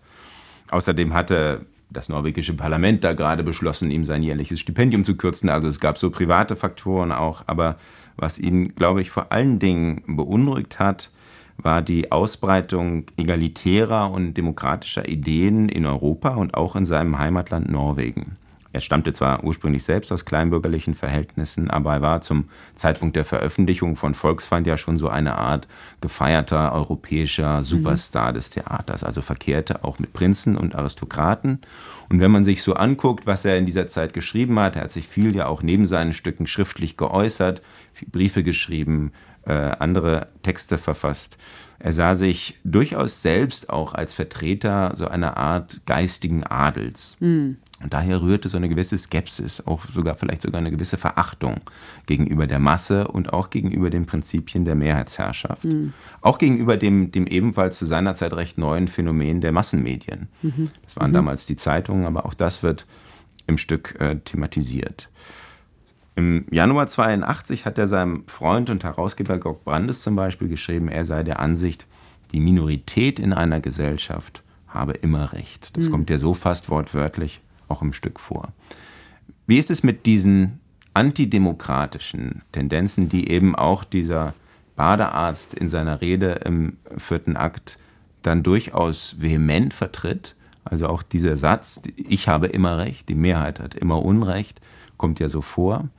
Außerdem 0.71 1.13
hatte 1.13 1.67
das 1.91 2.09
norwegische 2.09 2.53
Parlament 2.53 3.03
da 3.03 3.13
gerade 3.13 3.43
beschlossen, 3.43 3.91
ihm 3.91 4.05
sein 4.05 4.23
jährliches 4.23 4.59
Stipendium 4.59 5.03
zu 5.03 5.17
kürzen. 5.17 5.49
Also 5.49 5.67
es 5.67 5.79
gab 5.79 5.97
so 5.97 6.09
private 6.09 6.55
Faktoren 6.55 7.11
auch. 7.11 7.43
Aber 7.47 7.77
was 8.17 8.39
ihn, 8.39 8.75
glaube 8.75 9.01
ich, 9.01 9.09
vor 9.09 9.31
allen 9.31 9.59
Dingen 9.59 10.03
beunruhigt 10.07 10.79
hat, 10.79 11.11
war 11.57 11.81
die 11.81 12.11
Ausbreitung 12.11 13.05
egalitärer 13.17 14.09
und 14.09 14.33
demokratischer 14.33 15.07
Ideen 15.07 15.69
in 15.69 15.85
Europa 15.85 16.35
und 16.35 16.55
auch 16.55 16.75
in 16.75 16.85
seinem 16.85 17.19
Heimatland 17.19 17.69
Norwegen. 17.69 18.37
Er 18.73 18.79
stammte 18.79 19.11
zwar 19.11 19.43
ursprünglich 19.43 19.83
selbst 19.83 20.11
aus 20.11 20.23
kleinbürgerlichen 20.23 20.93
Verhältnissen, 20.93 21.69
aber 21.69 21.93
er 21.93 22.01
war 22.01 22.21
zum 22.21 22.49
Zeitpunkt 22.75 23.15
der 23.15 23.25
Veröffentlichung 23.25 23.97
von 23.97 24.15
Volksfeind 24.15 24.65
ja 24.65 24.77
schon 24.77 24.97
so 24.97 25.09
eine 25.09 25.37
Art 25.37 25.67
gefeierter 25.99 26.71
europäischer 26.73 27.63
Superstar 27.63 28.31
mhm. 28.31 28.35
des 28.35 28.49
Theaters, 28.51 29.03
also 29.03 29.21
verkehrte 29.21 29.83
auch 29.83 29.99
mit 29.99 30.13
Prinzen 30.13 30.55
und 30.55 30.75
Aristokraten. 30.75 31.59
Und 32.09 32.21
wenn 32.21 32.31
man 32.31 32.45
sich 32.45 32.63
so 32.63 32.75
anguckt, 32.75 33.27
was 33.27 33.43
er 33.43 33.57
in 33.57 33.65
dieser 33.65 33.87
Zeit 33.87 34.13
geschrieben 34.13 34.57
hat, 34.59 34.75
er 34.75 34.83
hat 34.83 34.91
sich 34.91 35.07
viel 35.07 35.35
ja 35.35 35.47
auch 35.47 35.63
neben 35.63 35.85
seinen 35.85 36.13
Stücken 36.13 36.47
schriftlich 36.47 36.95
geäußert, 36.95 37.61
Briefe 38.11 38.43
geschrieben, 38.43 39.11
äh, 39.45 39.53
andere 39.53 40.27
Texte 40.43 40.77
verfasst. 40.77 41.37
Er 41.79 41.91
sah 41.91 42.15
sich 42.15 42.59
durchaus 42.63 43.21
selbst 43.21 43.69
auch 43.69 43.93
als 43.93 44.13
Vertreter 44.13 44.93
so 44.95 45.07
einer 45.07 45.37
Art 45.37 45.81
geistigen 45.85 46.43
Adels. 46.43 47.17
Mhm. 47.19 47.57
Und 47.83 47.93
daher 47.93 48.21
rührte 48.21 48.49
so 48.49 48.57
eine 48.57 48.69
gewisse 48.69 48.97
Skepsis, 48.97 49.65
auch 49.65 49.85
sogar 49.85 50.15
vielleicht 50.15 50.41
sogar 50.41 50.59
eine 50.59 50.71
gewisse 50.71 50.97
Verachtung 50.97 51.61
gegenüber 52.05 52.47
der 52.47 52.59
Masse 52.59 53.07
und 53.07 53.33
auch 53.33 53.49
gegenüber 53.49 53.89
den 53.89 54.05
Prinzipien 54.05 54.65
der 54.65 54.75
Mehrheitsherrschaft. 54.75 55.65
Mhm. 55.65 55.93
Auch 56.21 56.37
gegenüber 56.37 56.77
dem, 56.77 57.11
dem 57.11 57.27
ebenfalls 57.27 57.79
zu 57.79 57.85
seiner 57.85 58.15
Zeit 58.15 58.33
recht 58.33 58.57
neuen 58.57 58.87
Phänomen 58.87 59.41
der 59.41 59.51
Massenmedien. 59.51 60.27
Mhm. 60.41 60.69
Das 60.83 60.95
waren 60.95 61.11
mhm. 61.11 61.15
damals 61.15 61.45
die 61.45 61.55
Zeitungen, 61.55 62.05
aber 62.05 62.25
auch 62.25 62.33
das 62.33 62.61
wird 62.61 62.85
im 63.47 63.57
Stück 63.57 63.99
äh, 63.99 64.17
thematisiert. 64.17 65.09
Im 66.15 66.45
Januar 66.51 66.87
82 66.87 67.65
hat 67.65 67.77
er 67.77 67.87
seinem 67.87 68.27
Freund 68.27 68.69
und 68.69 68.83
Herausgeber 68.83 69.39
Georg 69.39 69.63
Brandes 69.63 70.03
zum 70.03 70.15
Beispiel 70.15 70.49
geschrieben, 70.49 70.87
er 70.87 71.05
sei 71.05 71.23
der 71.23 71.39
Ansicht, 71.39 71.87
die 72.31 72.39
Minorität 72.39 73.17
in 73.19 73.33
einer 73.33 73.59
Gesellschaft 73.59 74.43
habe 74.67 74.93
immer 74.93 75.33
recht. 75.33 75.75
Das 75.75 75.87
mhm. 75.87 75.91
kommt 75.91 76.09
ja 76.09 76.17
so 76.17 76.33
fast 76.33 76.69
wortwörtlich 76.69 77.41
auch 77.71 77.81
im 77.81 77.93
Stück 77.93 78.19
vor. 78.19 78.49
Wie 79.47 79.57
ist 79.57 79.71
es 79.71 79.83
mit 79.83 80.05
diesen 80.05 80.59
antidemokratischen 80.93 82.41
Tendenzen, 82.51 83.09
die 83.09 83.29
eben 83.29 83.55
auch 83.55 83.83
dieser 83.83 84.33
Badearzt 84.75 85.53
in 85.53 85.69
seiner 85.69 86.01
Rede 86.01 86.41
im 86.45 86.77
vierten 86.97 87.37
Akt 87.37 87.77
dann 88.21 88.43
durchaus 88.43 89.15
vehement 89.19 89.73
vertritt? 89.73 90.35
Also 90.63 90.87
auch 90.87 91.01
dieser 91.01 91.37
Satz, 91.37 91.81
ich 91.95 92.27
habe 92.27 92.47
immer 92.47 92.77
recht, 92.77 93.09
die 93.09 93.15
Mehrheit 93.15 93.59
hat 93.59 93.73
immer 93.73 94.03
Unrecht, 94.03 94.61
kommt 94.97 95.19
ja 95.19 95.29
so 95.29 95.41
vor. 95.41 95.89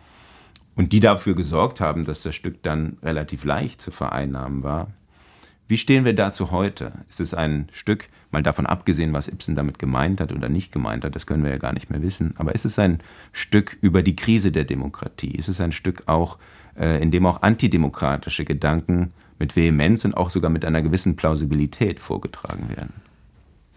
Und 0.77 0.93
die 0.93 1.01
dafür 1.01 1.35
gesorgt 1.35 1.81
haben, 1.81 2.05
dass 2.05 2.23
das 2.23 2.35
Stück 2.35 2.63
dann 2.63 2.97
relativ 3.03 3.45
leicht 3.45 3.83
zu 3.83 3.91
vereinnahmen 3.91 4.63
war. 4.63 4.89
Wie 5.73 5.79
stehen 5.79 6.05
wir 6.05 6.15
dazu 6.15 6.51
heute? 6.51 6.93
Ist 7.09 7.19
es 7.19 7.33
ein 7.33 7.67
Stück, 7.73 8.09
mal 8.31 8.43
davon 8.43 8.67
abgesehen, 8.67 9.15
was 9.15 9.27
Ibsen 9.27 9.57
damit 9.57 9.79
gemeint 9.79 10.21
hat 10.21 10.31
oder 10.31 10.51
nicht 10.51 10.71
gemeint 10.71 11.03
hat, 11.03 11.17
das 11.17 11.27
können 11.27 11.45
wir 11.45 11.51
ja 11.51 11.57
gar 11.57 11.73
nicht 11.73 11.89
mehr 11.89 12.03
wissen, 12.03 12.35
aber 12.37 12.55
ist 12.55 12.67
es 12.67 12.79
ein 12.79 12.99
Stück 13.33 13.79
über 13.81 14.03
die 14.03 14.15
Krise 14.15 14.53
der 14.53 14.65
Demokratie? 14.65 15.31
Ist 15.31 15.49
es 15.49 15.63
ein 15.63 15.73
Stück 15.73 16.03
auch, 16.09 16.37
äh, 16.79 17.03
in 17.03 17.11
dem 17.11 17.25
auch 17.25 17.41
antidemokratische 17.41 18.45
Gedanken 18.45 19.15
mit 19.39 19.57
Vehemenz 19.57 20.05
und 20.05 20.15
auch 20.15 20.29
sogar 20.29 20.51
mit 20.51 20.67
einer 20.67 20.83
gewissen 20.83 21.17
Plausibilität 21.17 22.01
vorgetragen 22.01 22.69
werden? 22.69 22.93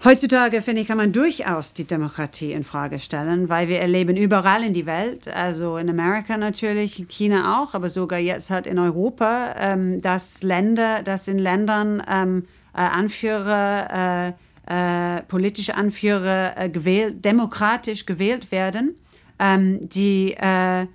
Heutzutage, 0.03 0.62
finde 0.62 0.81
ich, 0.81 0.88
kann 0.88 0.97
man 0.97 1.12
durchaus 1.12 1.73
die 1.73 1.86
Demokratie 1.86 2.51
in 2.51 2.63
Frage 2.63 2.99
stellen, 2.99 3.49
weil 3.49 3.67
wir 3.67 3.79
erleben 3.79 4.15
überall 4.15 4.63
in 4.63 4.73
die 4.73 4.86
Welt, 4.86 5.27
also 5.27 5.77
in 5.77 5.89
Amerika 5.89 6.38
natürlich, 6.38 6.99
in 6.99 7.08
China 7.08 7.60
auch, 7.60 7.73
aber 7.73 7.89
sogar 7.89 8.19
jetzt 8.19 8.51
halt 8.51 8.67
in 8.67 8.77
Europa, 8.77 9.55
ähm, 9.58 9.99
dass 10.01 10.43
Länder, 10.43 11.01
dass 11.01 11.27
in 11.27 11.39
Ländern 11.39 12.03
ähm, 12.08 12.43
äh, 12.75 12.81
Anführer, 12.81 14.34
äh, 14.67 15.17
äh, 15.17 15.21
politische 15.23 15.75
Anführer 15.75 16.53
äh, 16.55 16.69
gewählt, 16.69 17.23
demokratisch 17.25 18.05
gewählt 18.05 18.51
werden, 18.51 18.95
ähm, 19.39 19.79
die 19.89 20.34
äh, 20.34 20.88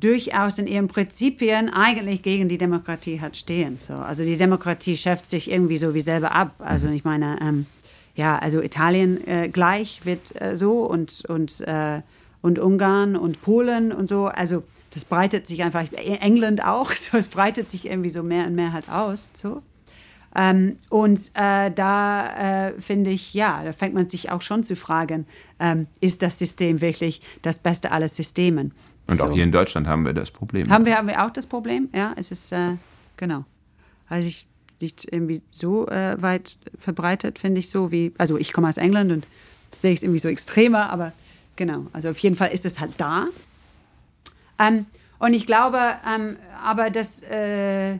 durchaus 0.00 0.58
in 0.58 0.66
ihren 0.66 0.88
Prinzipien 0.88 1.70
eigentlich 1.70 2.22
gegen 2.22 2.48
die 2.48 2.58
Demokratie 2.58 3.20
hat 3.20 3.36
stehen. 3.36 3.78
So. 3.78 3.94
Also 3.94 4.22
die 4.24 4.36
Demokratie 4.36 4.96
schafft 4.96 5.26
sich 5.26 5.50
irgendwie 5.50 5.76
so 5.76 5.94
wie 5.94 6.00
selber 6.00 6.32
ab. 6.32 6.54
Also 6.58 6.88
ich 6.88 7.04
meine, 7.04 7.38
ähm, 7.40 7.66
ja, 8.18 8.36
also 8.36 8.60
Italien 8.60 9.24
äh, 9.28 9.48
gleich 9.48 10.04
wird 10.04 10.40
äh, 10.42 10.56
so 10.56 10.84
und, 10.84 11.24
und, 11.28 11.60
äh, 11.60 12.02
und 12.42 12.58
Ungarn 12.58 13.14
und 13.14 13.40
Polen 13.42 13.92
und 13.92 14.08
so. 14.08 14.26
Also 14.26 14.64
das 14.90 15.04
breitet 15.04 15.46
sich 15.46 15.62
einfach, 15.62 15.84
England 15.92 16.64
auch, 16.64 16.90
so, 16.94 17.16
es 17.16 17.28
breitet 17.28 17.70
sich 17.70 17.86
irgendwie 17.86 18.10
so 18.10 18.24
mehr 18.24 18.48
und 18.48 18.56
mehr 18.56 18.72
halt 18.72 18.88
aus. 18.90 19.30
So. 19.34 19.62
Ähm, 20.34 20.78
und 20.90 21.30
äh, 21.34 21.70
da 21.70 22.70
äh, 22.70 22.80
finde 22.80 23.10
ich, 23.10 23.34
ja, 23.34 23.62
da 23.62 23.72
fängt 23.72 23.94
man 23.94 24.08
sich 24.08 24.32
auch 24.32 24.42
schon 24.42 24.64
zu 24.64 24.74
fragen, 24.74 25.24
ähm, 25.60 25.86
ist 26.00 26.22
das 26.22 26.40
System 26.40 26.80
wirklich 26.80 27.22
das 27.42 27.60
Beste 27.60 27.92
aller 27.92 28.08
Systemen? 28.08 28.74
Und 29.06 29.18
so. 29.18 29.26
auch 29.26 29.32
hier 29.32 29.44
in 29.44 29.52
Deutschland 29.52 29.86
haben 29.86 30.04
wir 30.04 30.12
das 30.12 30.32
Problem. 30.32 30.68
Haben 30.68 30.86
wir, 30.86 30.96
haben 30.96 31.06
wir 31.06 31.24
auch 31.24 31.30
das 31.30 31.46
Problem? 31.46 31.88
Ja, 31.94 32.14
es 32.16 32.32
ist, 32.32 32.50
äh, 32.50 32.78
genau. 33.16 33.44
Also 34.08 34.26
ich 34.26 34.48
nicht 34.80 35.12
irgendwie 35.12 35.42
so 35.50 35.86
äh, 35.88 36.20
weit 36.20 36.58
verbreitet, 36.78 37.38
finde 37.38 37.58
ich 37.60 37.70
so 37.70 37.90
wie, 37.90 38.12
also 38.18 38.36
ich 38.36 38.52
komme 38.52 38.68
aus 38.68 38.76
England 38.76 39.12
und 39.12 39.26
sehe 39.72 39.92
es 39.92 40.02
irgendwie 40.02 40.20
so 40.20 40.28
extremer, 40.28 40.90
aber 40.90 41.12
genau, 41.56 41.86
also 41.92 42.10
auf 42.10 42.18
jeden 42.18 42.36
Fall 42.36 42.52
ist 42.52 42.64
es 42.64 42.80
halt 42.80 42.92
da. 42.98 43.26
Ähm, 44.58 44.86
und 45.18 45.34
ich 45.34 45.46
glaube, 45.46 45.78
ähm, 46.08 46.36
aber 46.64 46.90
dass 46.90 47.22
äh, 47.22 47.98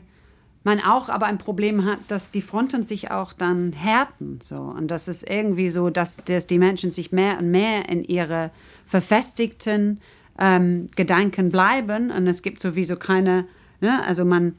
man 0.63 0.79
auch 0.81 1.09
aber 1.09 1.25
ein 1.25 1.37
Problem 1.37 1.85
hat, 1.85 1.99
dass 2.07 2.31
die 2.31 2.41
Fronten 2.41 2.83
sich 2.83 3.11
auch 3.11 3.33
dann 3.33 3.73
härten, 3.73 4.39
so 4.41 4.57
und 4.57 4.87
das 4.89 5.07
ist 5.07 5.29
irgendwie 5.29 5.69
so, 5.69 5.89
dass, 5.89 6.17
dass 6.17 6.47
die 6.47 6.59
Menschen 6.59 6.91
sich 6.91 7.11
mehr 7.11 7.39
und 7.39 7.51
mehr 7.51 7.89
in 7.89 8.03
ihre 8.03 8.51
verfestigten 8.85 10.01
ähm, 10.37 10.87
Gedanken 10.95 11.49
bleiben 11.49 12.11
und 12.11 12.27
es 12.27 12.41
gibt 12.41 12.61
sowieso 12.61 12.95
keine, 12.95 13.45
ne, 13.81 14.03
also 14.05 14.25
man 14.25 14.55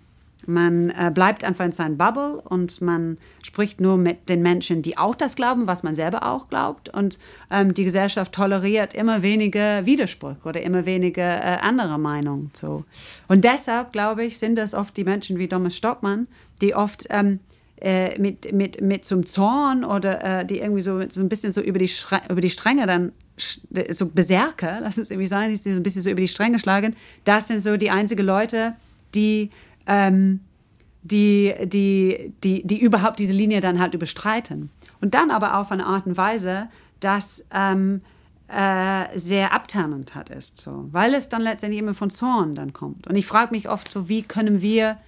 man 0.53 0.91
äh, 0.91 1.11
bleibt 1.13 1.45
einfach 1.45 1.65
in 1.65 1.71
seinem 1.71 1.97
Bubble 1.97 2.41
und 2.43 2.81
man 2.81 3.19
spricht 3.43 3.81
nur 3.81 3.97
mit 3.97 4.29
den 4.29 4.43
Menschen, 4.43 4.83
die 4.83 4.99
auch 4.99 5.15
das 5.15 5.37
glauben, 5.37 5.67
was 5.67 5.83
man 5.83 5.95
selber 5.95 6.27
auch 6.27 6.49
glaubt. 6.49 6.89
Und 6.89 7.19
ähm, 7.51 7.75
die 7.75 7.85
Gesellschaft 7.85 8.33
toleriert 8.33 8.95
immer 8.95 9.23
weniger 9.23 9.87
Widerspruch 9.87 10.45
oder 10.45 10.63
immer 10.63 10.87
weniger 10.87 11.39
äh, 11.39 11.59
andere 11.61 11.99
Meinungen. 11.99 12.51
So. 12.53 12.85
Und 13.29 13.45
deshalb, 13.45 13.93
glaube 13.93 14.25
ich, 14.25 14.39
sind 14.39 14.57
das 14.57 14.75
oft 14.75 14.97
die 14.97 15.05
Menschen 15.05 15.39
wie 15.39 15.49
Thomas 15.49 15.77
Stockmann, 15.77 16.27
die 16.61 16.75
oft 16.75 17.07
ähm, 17.11 17.41
äh, 17.81 18.19
mit, 18.19 18.53
mit, 18.53 18.81
mit 18.81 19.05
zum 19.05 19.25
Zorn 19.25 19.85
oder 19.85 20.41
äh, 20.41 20.45
die 20.45 20.59
irgendwie 20.59 20.83
so, 20.83 21.01
so 21.09 21.21
ein 21.23 21.29
bisschen 21.29 21.51
so 21.51 21.61
über 21.61 21.79
die, 21.79 21.91
über 22.29 22.41
die 22.41 22.51
Stränge 22.51 22.87
dann 22.87 23.13
so 23.91 24.07
Berserker, 24.07 24.81
lass 24.83 24.99
es 24.99 25.11
irgendwie 25.11 25.27
sein, 25.27 25.49
die 25.49 25.57
so 25.57 25.71
ein 25.71 25.83
bisschen 25.83 26.03
so 26.03 26.11
über 26.11 26.21
die 26.21 26.29
Stränge 26.29 26.59
schlagen. 26.59 26.95
Das 27.25 27.49
sind 27.49 27.61
so 27.61 27.79
die 27.79 27.91
einzigen 27.91 28.27
Leute, 28.27 28.75
die 29.15 29.51
ähm, 29.91 30.41
die, 31.03 31.53
die, 31.65 32.33
die, 32.45 32.67
die 32.67 32.81
überhaupt 32.81 33.19
diese 33.19 33.33
Linie 33.33 33.61
dann 33.61 33.81
halt 33.81 33.93
überstreiten. 33.93 34.71
Und 35.01 35.15
dann 35.15 35.31
aber 35.31 35.59
auf 35.59 35.73
eine 35.73 35.85
Art 35.85 36.07
und 36.07 36.17
Weise, 36.17 36.67
dass 37.01 37.47
ähm, 37.53 38.03
äh, 38.49 39.19
sehr 39.19 39.53
abternend 39.53 40.15
hat 40.15 40.31
ist, 40.31 40.61
so, 40.61 40.89
weil 40.93 41.15
es 41.15 41.29
dann 41.29 41.43
letztendlich 41.43 41.81
immer 41.81 41.95
von 41.95 42.11
Zorn 42.11 42.55
dann 42.55 42.73
kommt. 42.73 43.07
Und 43.07 43.17
ich 43.17 43.27
frage 43.27 43.53
mich 43.53 43.69
oft 43.69 43.91
so, 43.91 44.09
wie 44.09 44.23
können 44.23 44.63
wir, 44.63 44.99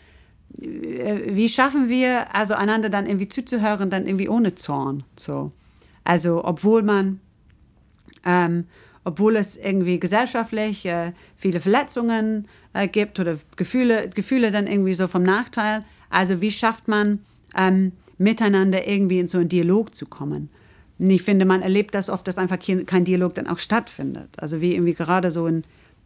äh, 0.61 1.35
wie 1.35 1.49
schaffen 1.49 1.89
wir, 1.89 2.35
also 2.35 2.55
einander 2.55 2.89
dann 2.89 3.07
irgendwie 3.07 3.29
zuzuhören, 3.29 3.91
dann 3.91 4.07
irgendwie 4.07 4.29
ohne 4.29 4.55
Zorn, 4.55 5.05
so. 5.17 5.53
Also, 6.05 6.45
obwohl 6.45 6.83
man, 6.83 7.21
ähm, 8.25 8.65
obwohl 9.05 9.37
es 9.37 9.57
irgendwie 9.57 9.99
gesellschaftlich 9.99 10.87
äh, 10.87 11.13
viele 11.37 11.61
Verletzungen 11.61 12.49
äh, 12.73 12.87
gibt 12.89 13.19
oder 13.19 13.39
Gefühle, 13.57 14.09
Gefühle 14.15 14.51
dann 14.51 14.67
irgendwie 14.67 14.95
so 14.95 15.09
vom 15.09 15.23
Nachteil. 15.23 15.85
Also 16.11 16.41
wie 16.41 16.51
schafft 16.51 16.89
man 16.89 17.21
ähm, 17.57 17.93
miteinander 18.19 18.87
irgendwie 18.87 19.19
in 19.19 19.27
so 19.27 19.39
einen 19.39 19.49
Dialog 19.49 19.95
zu 19.95 20.07
kommen? 20.07 20.51
Und 20.99 21.11
ich 21.11 21.23
finde, 21.23 21.45
man 21.45 21.63
erlebt 21.63 21.95
das 21.95 22.09
oft, 22.09 22.29
dass 22.29 22.39
einfach 22.39 22.59
kein 22.87 23.05
Dialog 23.05 23.35
dann 23.35 23.49
auch 23.49 23.59
stattfindet. 23.59 24.29
Also 24.37 24.61
wie 24.61 24.75
irgendwie 24.75 24.95
gerade 24.95 25.31
so 25.31 25.47
in, 25.47 25.65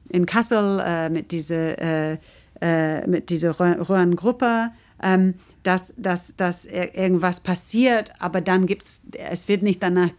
in 0.09 0.25
Kassel 0.25 0.81
äh, 0.85 1.11
mit 1.11 1.33
dieser 1.33 2.13
äh, 2.13 2.19
äh, 2.61 3.07
mit 3.07 3.29
dieser 3.29 3.61
Röhrengruppe, 3.61 4.71
ähm, 5.03 5.35
dass, 5.63 5.95
dass, 5.99 6.37
dass 6.37 6.65
irgendwas 6.65 7.41
passiert, 7.41 8.13
aber 8.19 8.41
dann 8.41 8.65
gibt's, 8.65 9.07
es 9.31 9.47
wird 9.49 9.63
nicht 9.63 9.83
danach 9.83 10.11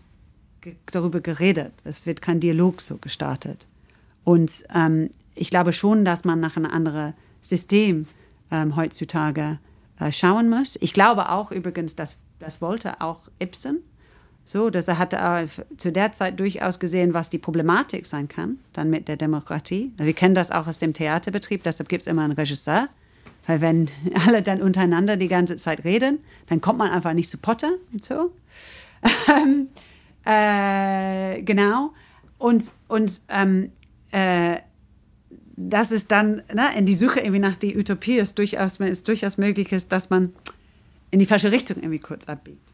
darüber 0.87 1.21
geredet. 1.21 1.73
Es 1.83 2.05
wird 2.05 2.21
kein 2.21 2.39
Dialog 2.39 2.81
so 2.81 2.97
gestartet. 2.97 3.65
Und 4.23 4.51
ähm, 4.73 5.09
ich 5.35 5.49
glaube 5.49 5.73
schon, 5.73 6.03
dass 6.05 6.25
man 6.25 6.39
nach 6.39 6.57
einem 6.57 6.71
anderen 6.71 7.13
System 7.41 8.07
ähm, 8.51 8.75
heutzutage 8.75 9.59
äh, 9.99 10.11
schauen 10.11 10.49
muss. 10.49 10.77
Ich 10.81 10.93
glaube 10.93 11.29
auch 11.29 11.51
übrigens, 11.51 11.95
dass 11.95 12.17
das 12.39 12.61
wollte 12.61 13.01
auch 13.01 13.21
Ibsen. 13.41 13.79
So, 14.43 14.69
dass 14.69 14.87
er 14.87 14.97
hatte 14.97 15.17
äh, 15.17 15.47
zu 15.77 15.91
der 15.91 16.13
Zeit 16.13 16.39
durchaus 16.39 16.79
gesehen, 16.79 17.13
was 17.13 17.29
die 17.29 17.37
Problematik 17.37 18.05
sein 18.05 18.29
kann, 18.29 18.59
dann 18.71 18.89
mit 18.89 19.09
der 19.09 19.17
Demokratie. 19.17 19.91
Wir 19.97 20.13
kennen 20.13 20.35
das 20.35 20.51
auch 20.51 20.67
aus 20.67 20.79
dem 20.79 20.93
Theaterbetrieb, 20.93 21.63
deshalb 21.63 21.89
gibt 21.89 22.01
es 22.01 22.07
immer 22.07 22.23
einen 22.23 22.33
Regisseur. 22.33 22.87
Weil 23.45 23.61
wenn 23.61 23.89
alle 24.25 24.41
dann 24.41 24.61
untereinander 24.61 25.17
die 25.17 25.27
ganze 25.27 25.57
Zeit 25.57 25.83
reden, 25.83 26.19
dann 26.47 26.61
kommt 26.61 26.79
man 26.79 26.91
einfach 26.91 27.13
nicht 27.13 27.29
zu 27.29 27.37
Potter 27.37 27.71
und 27.91 28.03
so. 28.03 28.31
Äh, 30.27 31.41
genau. 31.43 31.93
Und, 32.37 32.69
und 32.89 33.21
ähm, 33.29 33.71
äh, 34.11 34.57
dass 35.55 35.91
es 35.91 36.07
dann 36.07 36.43
ne, 36.53 36.69
in 36.77 36.85
die 36.85 36.95
Suche 36.95 37.21
irgendwie 37.21 37.39
nach 37.39 37.55
der 37.55 37.75
Utopie 37.75 38.17
ist 38.17 38.37
durchaus, 38.37 38.79
ist 38.79 39.07
durchaus 39.07 39.37
möglich 39.37 39.71
ist, 39.71 39.91
dass 39.91 40.09
man 40.09 40.33
in 41.11 41.19
die 41.19 41.25
falsche 41.25 41.51
Richtung 41.51 41.77
irgendwie 41.77 41.99
kurz 41.99 42.27
abbiegt. 42.27 42.73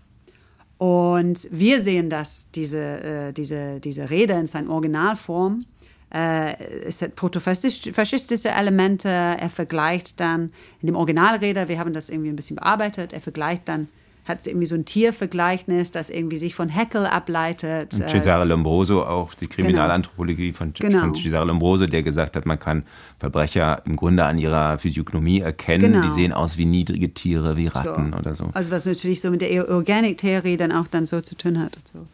Und 0.80 1.48
wir 1.52 1.80
sehen 1.82 2.10
das, 2.10 2.50
diese, 2.52 2.80
äh, 2.80 3.34
diese, 3.34 3.80
diese 3.80 4.10
Rede 4.10 4.34
in 4.34 4.48
seiner 4.48 4.72
Originalform. 4.72 5.66
Äh, 6.14 6.56
es 6.86 7.04
hat 7.04 7.16
protofaschistische 7.16 8.50
Elemente. 8.50 9.08
Er 9.10 9.50
vergleicht 9.50 10.20
dann 10.20 10.52
in 10.82 10.88
dem 10.88 10.96
Originalrede, 10.96 11.68
wir 11.68 11.78
haben 11.78 11.94
das 11.94 12.10
irgendwie 12.10 12.30
ein 12.30 12.36
bisschen 12.36 12.56
bearbeitet, 12.56 13.14
er 13.14 13.22
vergleicht 13.22 13.70
dann 13.70 13.88
hat 14.26 14.46
irgendwie 14.48 14.66
so 14.66 14.76
ein 14.76 14.86
Tiervergleichnis, 14.86 15.92
das 15.92 16.10
irgendwie 16.10 16.38
sich 16.38 16.56
von 16.56 16.70
Heckel 16.70 17.06
ableitet. 17.06 17.94
Und 17.94 18.02
äh, 18.02 18.08
Cesare 18.08 18.46
Lombroso 18.46 19.04
auch, 19.04 19.34
die 19.34 19.48
Kriminalanthropologie 19.48 20.52
genau. 20.52 20.58
von, 20.58 20.74
genau. 20.74 21.00
von 21.02 21.16
Cesare 21.16 21.46
Lombroso, 21.46 21.88
der 21.88 22.04
gesagt 22.04 22.38
hat, 22.38 22.46
man 22.46 22.58
kann 22.58 22.84
Verbrecher 23.20 23.82
im 23.86 23.98
Grunde 23.98 24.24
an 24.24 24.38
ihrer 24.38 24.78
Physiognomie 24.78 25.42
erkennen. 25.42 25.92
Genau. 25.92 26.06
Die 26.06 26.12
sehen 26.12 26.32
aus 26.32 26.58
wie 26.58 26.66
niedrige 26.66 27.14
Tiere, 27.14 27.58
wie 27.58 27.68
Ratten 27.68 28.14
so. 28.14 28.18
oder 28.18 28.34
so. 28.34 28.50
Also 28.54 28.72
was 28.72 28.86
natürlich 28.86 29.20
so 29.20 29.30
mit 29.30 29.42
der 29.42 29.70
Organic-Theorie 29.70 30.56
dann 30.56 30.72
auch 30.72 30.88
dann 30.88 31.06
so 31.06 31.20
zu 31.20 31.36
tun 31.36 31.60
hat 31.60 31.76
und 31.76 31.88
so. 31.88 32.08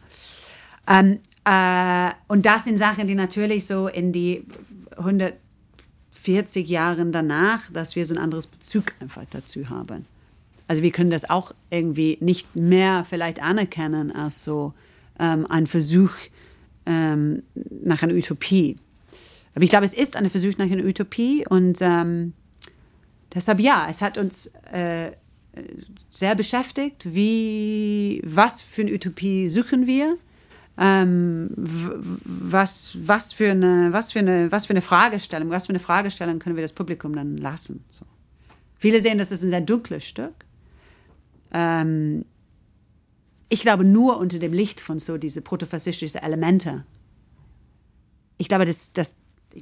Ähm, 0.88 1.20
äh, 1.44 2.10
und 2.26 2.44
das 2.44 2.64
sind 2.64 2.78
Sachen, 2.78 3.06
die 3.06 3.14
natürlich 3.14 3.66
so 3.66 3.86
in 3.86 4.12
die 4.12 4.44
140 4.96 6.68
Jahren 6.68 7.12
danach, 7.12 7.70
dass 7.72 7.94
wir 7.94 8.04
so 8.04 8.14
ein 8.14 8.18
anderes 8.18 8.48
Bezug 8.48 8.86
einfach 9.00 9.22
dazu 9.30 9.70
haben. 9.70 10.06
Also 10.70 10.84
wir 10.84 10.92
können 10.92 11.10
das 11.10 11.28
auch 11.28 11.50
irgendwie 11.68 12.16
nicht 12.20 12.54
mehr 12.54 13.04
vielleicht 13.04 13.42
anerkennen 13.42 14.12
als 14.12 14.44
so 14.44 14.72
ähm, 15.18 15.44
ein 15.50 15.66
Versuch 15.66 16.12
ähm, 16.86 17.42
nach 17.82 18.04
einer 18.04 18.14
Utopie. 18.14 18.78
Aber 19.56 19.64
ich 19.64 19.70
glaube, 19.70 19.84
es 19.84 19.94
ist 19.94 20.14
ein 20.14 20.30
Versuch 20.30 20.58
nach 20.58 20.70
einer 20.70 20.84
Utopie 20.84 21.44
und 21.44 21.78
ähm, 21.80 22.34
deshalb 23.34 23.58
ja, 23.58 23.88
es 23.90 24.00
hat 24.00 24.16
uns 24.16 24.52
äh, 24.70 25.10
sehr 26.08 26.36
beschäftigt, 26.36 27.04
wie, 27.12 28.22
was 28.24 28.62
für 28.62 28.82
eine 28.82 28.92
Utopie 28.92 29.48
suchen 29.48 29.88
wir, 29.88 30.18
ähm, 30.78 31.50
was, 31.56 32.96
was, 33.00 33.32
für 33.32 33.50
eine, 33.50 33.92
was, 33.92 34.12
für 34.12 34.20
eine, 34.20 34.52
was 34.52 34.66
für 34.66 34.72
eine 34.74 34.82
Fragestellung, 34.82 35.50
was 35.50 35.66
für 35.66 35.70
eine 35.70 35.80
Fragestellung 35.80 36.38
können 36.38 36.54
wir 36.54 36.62
das 36.62 36.74
Publikum 36.74 37.16
dann 37.16 37.38
lassen. 37.38 37.82
So. 37.90 38.04
Viele 38.78 39.00
sehen, 39.00 39.18
das 39.18 39.32
ist 39.32 39.42
ein 39.42 39.50
sehr 39.50 39.62
dunkles 39.62 40.06
Stück 40.06 40.44
ähm, 41.52 42.24
ich 43.48 43.60
glaube 43.62 43.84
nur 43.84 44.18
unter 44.18 44.38
dem 44.38 44.52
Licht 44.52 44.80
von 44.80 44.98
so 44.98 45.18
diese 45.18 45.42
protofaschistischen 45.42 46.22
Elemente. 46.22 46.84
Ich 48.38 48.48
glaube, 48.48 48.64
dass, 48.64 48.92
dass 48.92 49.14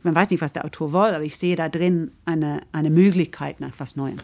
man 0.03 0.15
weiß 0.15 0.31
nicht, 0.31 0.41
was 0.41 0.53
der 0.53 0.65
Autor 0.65 0.93
will, 0.93 1.15
aber 1.15 1.25
ich 1.25 1.37
sehe 1.37 1.57
da 1.57 1.69
drin 1.69 2.13
eine, 2.25 2.61
eine 2.73 2.91
Möglichkeit 2.91 3.61
nach 3.61 3.73
was 3.79 3.97
Neuem. 3.97 4.19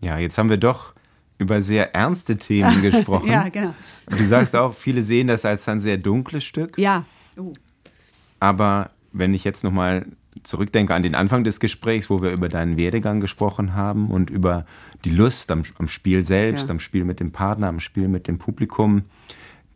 Ja, 0.00 0.18
jetzt 0.18 0.38
haben 0.38 0.50
wir 0.50 0.56
doch 0.56 0.94
über 1.38 1.60
sehr 1.62 1.94
ernste 1.94 2.36
Themen 2.36 2.82
gesprochen. 2.90 3.28
Ja, 3.28 3.48
genau. 3.48 3.74
Du 4.06 4.24
sagst 4.24 4.54
auch, 4.54 4.72
viele 4.72 5.02
sehen 5.02 5.26
das 5.26 5.44
als 5.44 5.68
ein 5.68 5.80
sehr 5.80 5.98
dunkles 5.98 6.44
Stück. 6.44 6.78
Ja. 6.78 7.04
Uh. 7.36 7.52
Aber 8.38 8.90
wenn 9.12 9.34
ich 9.34 9.44
jetzt 9.44 9.64
nochmal 9.64 10.06
zurückdenke 10.42 10.94
an 10.94 11.02
den 11.02 11.14
Anfang 11.14 11.44
des 11.44 11.60
Gesprächs, 11.60 12.10
wo 12.10 12.20
wir 12.22 12.32
über 12.32 12.48
deinen 12.48 12.76
Werdegang 12.76 13.20
gesprochen 13.20 13.74
haben 13.74 14.10
und 14.10 14.30
über 14.30 14.66
die 15.04 15.10
Lust 15.10 15.50
am, 15.50 15.62
am 15.78 15.88
Spiel 15.88 16.24
selbst, 16.24 16.64
Ja. 16.64 16.70
am 16.70 16.80
Spiel 16.80 17.04
mit 17.04 17.20
dem 17.20 17.30
Partner, 17.32 17.68
am 17.68 17.80
Spiel 17.80 18.08
mit 18.08 18.26
dem 18.26 18.38
Publikum, 18.38 19.02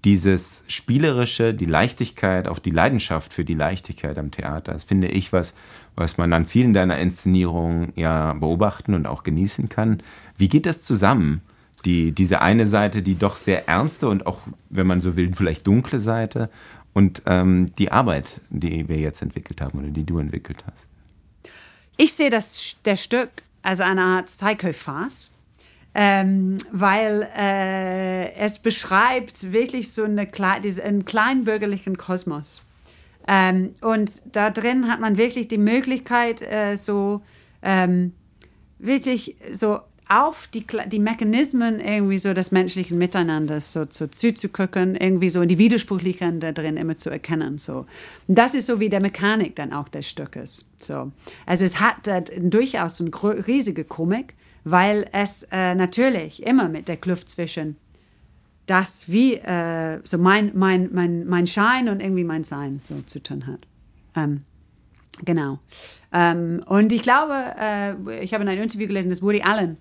dieses 0.04 0.64
Spielerische, 0.68 1.54
die 1.54 1.64
Leichtigkeit, 1.64 2.46
auch 2.46 2.60
die 2.60 2.70
Leidenschaft 2.70 3.32
für 3.32 3.44
die 3.44 3.54
Leichtigkeit 3.54 4.16
am 4.16 4.30
Theater, 4.30 4.72
das 4.72 4.84
finde 4.84 5.08
ich 5.08 5.32
was, 5.32 5.54
was 5.96 6.18
man 6.18 6.32
an 6.32 6.44
vielen 6.44 6.72
deiner 6.72 6.98
Inszenierungen 6.98 7.92
ja 7.96 8.32
beobachten 8.34 8.94
und 8.94 9.06
auch 9.06 9.24
genießen 9.24 9.68
kann. 9.68 9.98
Wie 10.36 10.48
geht 10.48 10.66
das 10.66 10.82
zusammen? 10.82 11.40
Die, 11.84 12.12
diese 12.12 12.42
eine 12.42 12.66
Seite, 12.66 13.02
die 13.02 13.16
doch 13.16 13.36
sehr 13.36 13.68
ernste 13.68 14.08
und 14.08 14.26
auch, 14.26 14.40
wenn 14.68 14.86
man 14.86 15.00
so 15.00 15.16
will, 15.16 15.30
vielleicht 15.34 15.66
dunkle 15.66 16.00
Seite 16.00 16.48
und 16.98 17.22
ähm, 17.26 17.72
die 17.76 17.92
Arbeit, 17.92 18.40
die 18.50 18.88
wir 18.88 18.96
jetzt 18.96 19.22
entwickelt 19.22 19.60
haben 19.60 19.78
oder 19.78 19.90
die 19.90 20.02
du 20.02 20.18
entwickelt 20.18 20.64
hast. 20.66 20.88
Ich 21.96 22.12
sehe 22.14 22.28
das 22.28 22.74
der 22.84 22.96
Stück 22.96 23.30
als 23.62 23.78
eine 23.78 24.02
Art 24.02 24.26
Psychophas, 24.26 25.32
ähm, 25.94 26.56
weil 26.72 27.28
äh, 27.36 28.32
es 28.32 28.58
beschreibt 28.58 29.52
wirklich 29.52 29.92
so 29.92 30.02
eine, 30.02 30.26
einen 30.26 31.04
kleinbürgerlichen 31.04 31.96
Kosmos. 31.98 32.62
Ähm, 33.28 33.76
und 33.80 34.34
da 34.34 34.50
drin 34.50 34.88
hat 34.90 34.98
man 34.98 35.16
wirklich 35.16 35.46
die 35.46 35.58
Möglichkeit, 35.58 36.42
äh, 36.42 36.74
so 36.74 37.22
ähm, 37.62 38.12
wirklich 38.80 39.36
so 39.52 39.82
auf 40.08 40.48
die, 40.48 40.66
die 40.86 40.98
Mechanismen 40.98 41.80
irgendwie 41.80 42.18
so 42.18 42.32
des 42.32 42.50
menschlichen 42.50 42.96
Miteinanders 42.98 43.72
so, 43.72 43.84
so 43.88 44.06
zuzugucken, 44.06 44.96
irgendwie 44.96 45.28
so 45.28 45.42
in 45.42 45.48
die 45.48 45.58
Widersprüchlichkeiten 45.58 46.40
da 46.40 46.52
drin 46.52 46.76
immer 46.76 46.96
zu 46.96 47.10
erkennen. 47.10 47.58
So. 47.58 47.86
Und 48.26 48.38
das 48.38 48.54
ist 48.54 48.66
so 48.66 48.80
wie 48.80 48.88
der 48.88 49.00
Mechanik 49.00 49.56
dann 49.56 49.72
auch 49.72 49.88
des 49.88 50.08
Stückes. 50.08 50.68
So. 50.78 51.12
Also 51.46 51.64
es 51.64 51.80
hat 51.80 52.08
äh, 52.08 52.22
durchaus 52.40 53.00
eine 53.00 53.10
riesige 53.46 53.84
Komik, 53.84 54.34
weil 54.64 55.06
es 55.12 55.46
äh, 55.52 55.74
natürlich 55.74 56.44
immer 56.44 56.68
mit 56.68 56.88
der 56.88 56.96
Kluft 56.96 57.28
zwischen 57.28 57.76
das 58.66 59.10
wie 59.10 59.34
äh, 59.34 60.00
so 60.04 60.18
mein, 60.18 60.52
mein, 60.54 60.90
mein, 60.92 61.26
mein 61.26 61.46
Schein 61.46 61.88
und 61.88 62.02
irgendwie 62.02 62.24
mein 62.24 62.44
Sein 62.44 62.80
so 62.80 63.00
zu 63.06 63.22
tun 63.22 63.46
hat. 63.46 63.60
Ähm, 64.14 64.42
genau. 65.24 65.58
Ähm, 66.12 66.62
und 66.66 66.92
ich 66.92 67.02
glaube, 67.02 67.34
äh, 67.58 68.22
ich 68.22 68.34
habe 68.34 68.42
in 68.44 68.48
einem 68.48 68.62
Interview 68.62 68.86
gelesen, 68.86 69.10
dass 69.10 69.22
Woody 69.22 69.42
Allen 69.42 69.78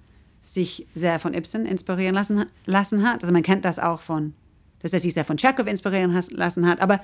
sich 0.48 0.88
sehr 0.96 1.20
von 1.20 1.34
Ibsen 1.34 1.66
inspirieren 1.66 2.16
lassen, 2.16 2.46
lassen 2.66 3.04
hat. 3.04 3.24
Also 3.24 3.34
man 3.34 3.44
kennt 3.44 3.66
das 3.66 3.80
auch 3.80 4.02
von, 4.02 4.34
dass 4.80 4.94
er 4.94 5.00
sich 5.00 5.14
sehr 5.14 5.26
von 5.26 5.38
Chekhov 5.38 5.68
inspirieren 5.68 6.14
has, 6.14 6.32
lassen 6.32 6.68
hat. 6.68 6.80
Aber 6.80 7.02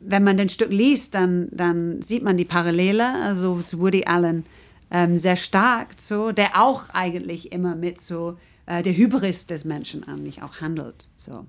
wenn 0.00 0.24
man 0.24 0.38
den 0.38 0.48
Stück 0.48 0.72
liest, 0.72 1.14
dann, 1.14 1.48
dann 1.52 2.00
sieht 2.00 2.22
man 2.22 2.38
die 2.38 2.46
Parallele, 2.46 3.22
also 3.22 3.60
zu 3.60 3.80
Woody 3.80 4.04
Allen 4.04 4.46
ähm, 4.90 5.18
sehr 5.18 5.36
stark, 5.36 5.88
so, 5.98 6.32
der 6.32 6.60
auch 6.60 6.88
eigentlich 6.90 7.52
immer 7.52 7.76
mit 7.76 8.00
so 8.00 8.38
äh, 8.64 8.82
der 8.82 8.96
Hybris 8.96 9.46
des 9.46 9.64
Menschen 9.64 10.08
eigentlich 10.08 10.42
auch 10.42 10.60
handelt. 10.62 11.06
So. 11.14 11.46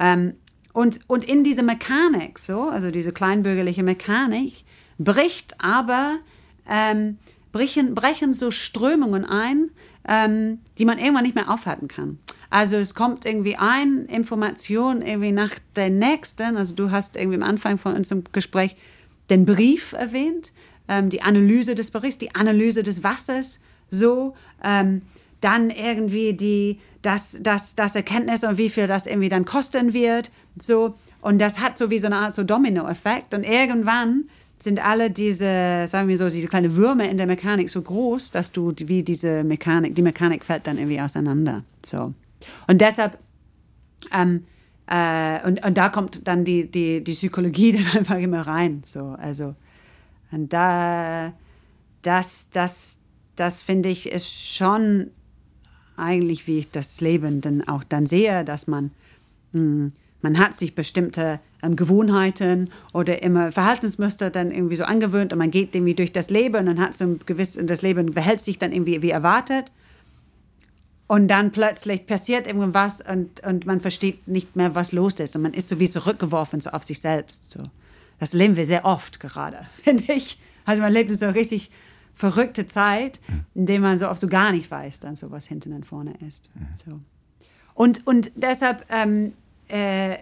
Ähm, 0.00 0.32
und, 0.72 1.00
und 1.08 1.24
in 1.24 1.44
diese 1.44 1.62
Mechanik, 1.62 2.38
so, 2.38 2.68
also 2.68 2.90
diese 2.90 3.12
kleinbürgerliche 3.12 3.82
Mechanik, 3.82 4.64
bricht 4.98 5.54
aber, 5.58 6.16
ähm, 6.68 7.18
brechen, 7.52 7.94
brechen 7.94 8.32
so 8.32 8.50
Strömungen 8.50 9.24
ein, 9.24 9.70
ähm, 10.08 10.60
die 10.78 10.86
man 10.86 10.98
irgendwann 10.98 11.24
nicht 11.24 11.34
mehr 11.34 11.50
aufhalten 11.50 11.86
kann. 11.86 12.18
Also 12.50 12.78
es 12.78 12.94
kommt 12.94 13.26
irgendwie 13.26 13.56
ein 13.56 14.06
Information 14.06 15.02
irgendwie 15.02 15.32
nach 15.32 15.52
der 15.76 15.90
nächsten. 15.90 16.56
Also 16.56 16.74
du 16.74 16.90
hast 16.90 17.16
irgendwie 17.16 17.36
am 17.36 17.42
Anfang 17.42 17.76
von 17.78 17.94
unserem 17.94 18.24
Gespräch 18.32 18.74
den 19.28 19.44
Brief 19.44 19.92
erwähnt, 19.92 20.52
ähm, 20.88 21.10
die 21.10 21.20
Analyse 21.20 21.74
des 21.74 21.90
Berichts, 21.90 22.18
die 22.18 22.34
Analyse 22.34 22.82
des 22.82 23.04
Wassers, 23.04 23.60
so. 23.90 24.34
Ähm, 24.64 25.02
dann 25.40 25.70
irgendwie 25.70 26.32
die, 26.32 26.80
das, 27.02 27.38
das, 27.42 27.76
das 27.76 27.94
Erkenntnis 27.94 28.42
und 28.42 28.58
wie 28.58 28.70
viel 28.70 28.86
das 28.88 29.06
irgendwie 29.06 29.28
dann 29.28 29.44
kosten 29.44 29.92
wird, 29.92 30.32
so. 30.56 30.94
Und 31.20 31.38
das 31.38 31.60
hat 31.60 31.76
so 31.76 31.90
wie 31.90 31.98
so 31.98 32.06
eine 32.06 32.16
Art 32.16 32.34
so 32.34 32.44
Domino-Effekt. 32.44 33.34
Und 33.34 33.44
irgendwann 33.44 34.28
sind 34.62 34.84
alle 34.84 35.10
diese, 35.10 35.86
sagen 35.86 36.08
wir 36.08 36.18
so, 36.18 36.28
diese 36.28 36.48
kleine 36.48 36.74
Würmer 36.74 37.08
in 37.08 37.16
der 37.16 37.26
Mechanik 37.26 37.70
so 37.70 37.82
groß, 37.82 38.30
dass 38.30 38.52
du 38.52 38.72
wie 38.76 39.02
diese 39.02 39.44
Mechanik, 39.44 39.94
die 39.94 40.02
Mechanik 40.02 40.44
fällt 40.44 40.66
dann 40.66 40.78
irgendwie 40.78 41.00
auseinander. 41.00 41.64
So. 41.84 42.12
Und 42.66 42.80
deshalb, 42.80 43.18
ähm, 44.12 44.44
äh, 44.86 45.46
und, 45.46 45.64
und 45.64 45.76
da 45.76 45.88
kommt 45.88 46.26
dann 46.26 46.44
die, 46.44 46.70
die, 46.70 47.04
die 47.04 47.12
Psychologie 47.12 47.72
dann 47.92 47.98
einfach 47.98 48.18
immer 48.18 48.46
rein. 48.46 48.82
So. 48.84 49.16
Also, 49.20 49.54
und 50.30 50.52
da, 50.52 51.32
das, 52.02 52.50
das, 52.50 52.98
das 53.36 53.62
finde 53.62 53.88
ich 53.88 54.10
ist 54.10 54.28
schon 54.28 55.10
eigentlich, 55.96 56.46
wie 56.46 56.58
ich 56.58 56.70
das 56.70 57.00
Leben 57.00 57.40
dann 57.40 57.66
auch 57.66 57.84
dann 57.84 58.06
sehe, 58.06 58.44
dass 58.44 58.66
man, 58.66 58.90
mh, 59.52 59.90
man 60.20 60.38
hat 60.38 60.56
sich 60.56 60.74
bestimmte 60.74 61.40
ähm, 61.62 61.76
Gewohnheiten 61.76 62.70
oder 62.92 63.22
immer 63.22 63.52
Verhaltensmuster 63.52 64.30
dann 64.30 64.50
irgendwie 64.50 64.76
so 64.76 64.84
angewöhnt 64.84 65.32
und 65.32 65.38
man 65.38 65.50
geht 65.50 65.74
irgendwie 65.74 65.94
durch 65.94 66.12
das 66.12 66.30
Leben 66.30 66.68
und 66.68 66.80
hat 66.80 66.94
so 66.94 67.04
ein 67.04 67.20
gewisses, 67.24 67.56
und 67.56 67.68
das 67.68 67.82
Leben 67.82 68.12
verhält 68.12 68.40
sich 68.40 68.58
dann 68.58 68.72
irgendwie 68.72 69.02
wie 69.02 69.10
erwartet. 69.10 69.70
Und 71.06 71.28
dann 71.28 71.52
plötzlich 71.52 72.06
passiert 72.06 72.46
irgendwas 72.46 73.00
und, 73.00 73.40
und 73.46 73.64
man 73.64 73.80
versteht 73.80 74.28
nicht 74.28 74.56
mehr, 74.56 74.74
was 74.74 74.92
los 74.92 75.18
ist. 75.20 75.34
Und 75.36 75.42
man 75.42 75.54
ist 75.54 75.70
so 75.70 75.80
wie 75.80 75.88
zurückgeworfen 75.88 76.60
so 76.60 76.70
auf 76.70 76.84
sich 76.84 77.00
selbst. 77.00 77.50
So. 77.50 77.62
Das 78.18 78.34
leben 78.34 78.56
wir 78.56 78.66
sehr 78.66 78.84
oft 78.84 79.18
gerade, 79.18 79.66
finde 79.82 80.12
ich. 80.12 80.38
Also 80.66 80.82
man 80.82 80.92
lebt 80.92 81.10
in 81.10 81.16
so 81.16 81.26
eine 81.26 81.34
richtig 81.34 81.70
verrückte 82.12 82.66
Zeit, 82.66 83.20
in 83.54 83.64
der 83.64 83.80
man 83.80 83.96
so 83.96 84.08
oft 84.08 84.20
so 84.20 84.26
gar 84.26 84.52
nicht 84.52 84.70
weiß, 84.70 85.00
dann 85.00 85.14
so 85.14 85.30
was 85.30 85.46
hinten 85.46 85.72
und 85.72 85.86
vorne 85.86 86.14
ist. 86.26 86.50
So. 86.84 87.00
Und, 87.74 88.06
und 88.06 88.32
deshalb 88.34 88.84
ähm, 88.90 89.32
äh, 89.70 90.14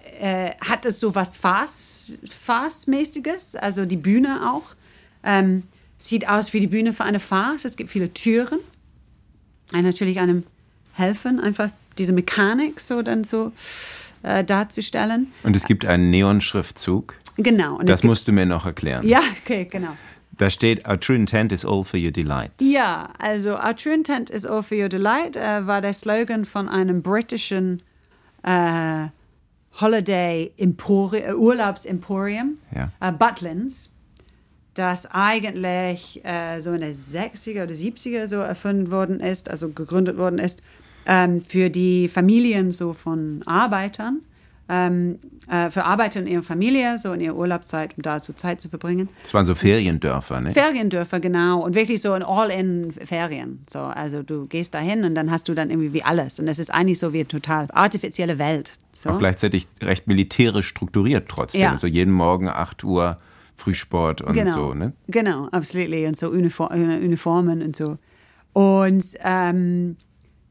äh, 0.48 0.50
hat 0.60 0.84
es 0.86 1.00
so 1.00 1.14
was 1.14 1.36
Farce- 1.36 2.18
Farce-mäßiges, 2.28 3.56
also 3.56 3.84
die 3.84 3.96
Bühne 3.96 4.52
auch. 4.52 4.74
Ähm, 5.22 5.62
sieht 5.98 6.28
aus 6.28 6.52
wie 6.52 6.60
die 6.60 6.66
Bühne 6.66 6.92
für 6.92 7.04
eine 7.04 7.20
Farce. 7.20 7.64
Es 7.64 7.76
gibt 7.76 7.90
viele 7.90 8.12
Türen. 8.12 8.58
Ein, 9.72 9.84
natürlich 9.84 10.20
einem 10.20 10.44
helfen, 10.94 11.40
einfach 11.40 11.70
diese 11.98 12.12
Mechanik 12.12 12.80
so 12.80 13.02
dann 13.02 13.24
so 13.24 13.52
äh, 14.22 14.44
darzustellen. 14.44 15.32
Und 15.42 15.56
es 15.56 15.64
gibt 15.64 15.84
einen 15.84 16.10
Neon-Schriftzug. 16.10 17.14
Genau. 17.38 17.76
Und 17.76 17.88
Das 17.88 18.02
musst 18.02 18.28
du 18.28 18.32
mir 18.32 18.46
noch 18.46 18.66
erklären. 18.66 19.06
Ja, 19.06 19.20
okay, 19.42 19.66
genau. 19.70 19.96
Da 20.38 20.50
steht, 20.50 20.86
Our 20.86 21.00
true 21.00 21.16
intent 21.16 21.50
is 21.52 21.64
all 21.64 21.82
for 21.82 21.98
your 21.98 22.10
delight. 22.10 22.52
Ja, 22.60 23.08
also 23.18 23.52
Our 23.56 23.74
True 23.74 23.94
Intent 23.94 24.28
is 24.28 24.44
All 24.44 24.62
for 24.62 24.76
Your 24.76 24.90
Delight 24.90 25.34
äh, 25.36 25.66
war 25.66 25.80
der 25.80 25.94
Slogan 25.94 26.44
von 26.44 26.68
einem 26.68 27.00
britischen 27.02 27.82
äh, 28.42 29.06
Holiday 29.80 30.52
Empori 30.56 31.18
äh, 31.18 31.32
Urlaubsemporium, 31.34 32.58
Ja. 32.74 32.90
äh, 33.00 33.12
Butlins, 33.12 33.90
das 34.74 35.06
eigentlich 35.10 36.20
äh, 36.24 36.60
so 36.60 36.72
in 36.72 36.80
den 36.82 36.92
60er 36.92 37.62
oder 37.64 37.74
70er 37.74 38.28
so 38.28 38.36
erfunden 38.36 38.90
worden 38.90 39.20
ist, 39.20 39.50
also 39.50 39.70
gegründet 39.70 40.16
worden 40.18 40.38
ist, 40.38 40.62
ähm, 41.06 41.40
für 41.40 41.70
die 41.70 42.08
Familien 42.08 42.72
so 42.72 42.92
von 42.92 43.42
Arbeitern, 43.46 44.20
ähm, 44.68 45.18
äh, 45.48 45.70
für 45.70 45.84
Arbeiter 45.84 46.20
und 46.20 46.26
ihre 46.26 46.42
Familie, 46.42 46.98
so 46.98 47.12
in 47.12 47.20
ihrer 47.20 47.36
Urlaubszeit, 47.36 47.96
um 47.96 48.02
da 48.02 48.18
so 48.18 48.32
Zeit 48.32 48.60
zu 48.60 48.68
verbringen. 48.68 49.08
Das 49.22 49.32
waren 49.34 49.46
so 49.46 49.54
Feriendörfer, 49.54 50.40
ne? 50.40 50.52
Feriendörfer, 50.52 51.20
genau. 51.20 51.64
Und 51.64 51.74
wirklich 51.74 52.00
so 52.00 52.12
ein 52.12 52.22
All-in-Ferien. 52.22 53.64
So, 53.68 53.80
also 53.80 54.22
du 54.22 54.46
gehst 54.46 54.74
da 54.74 54.78
hin 54.78 55.04
und 55.04 55.14
dann 55.14 55.30
hast 55.30 55.48
du 55.48 55.54
dann 55.54 55.70
irgendwie 55.70 55.92
wie 55.92 56.02
alles. 56.02 56.40
Und 56.40 56.48
es 56.48 56.58
ist 56.58 56.72
eigentlich 56.72 56.98
so 56.98 57.12
wie 57.12 57.18
eine 57.18 57.28
total 57.28 57.68
artifizielle 57.72 58.38
Welt. 58.38 58.74
So. 58.92 59.10
Auch 59.10 59.18
gleichzeitig 59.18 59.68
recht 59.80 60.08
militärisch 60.08 60.66
strukturiert 60.66 61.28
trotzdem. 61.28 61.60
Ja. 61.60 61.70
Also 61.70 61.86
jeden 61.86 62.12
Morgen 62.12 62.48
8 62.48 62.82
Uhr 62.82 63.18
Frühsport 63.56 64.22
und 64.22 64.34
genau. 64.34 64.54
so, 64.54 64.74
ne? 64.74 64.92
Genau, 65.08 65.48
absolutely. 65.50 66.06
Und 66.06 66.16
so 66.16 66.28
Uniform, 66.28 66.72
äh, 66.72 66.96
Uniformen 66.98 67.62
und 67.62 67.74
so. 67.74 67.98
Und 68.52 69.04
ähm, 69.22 69.96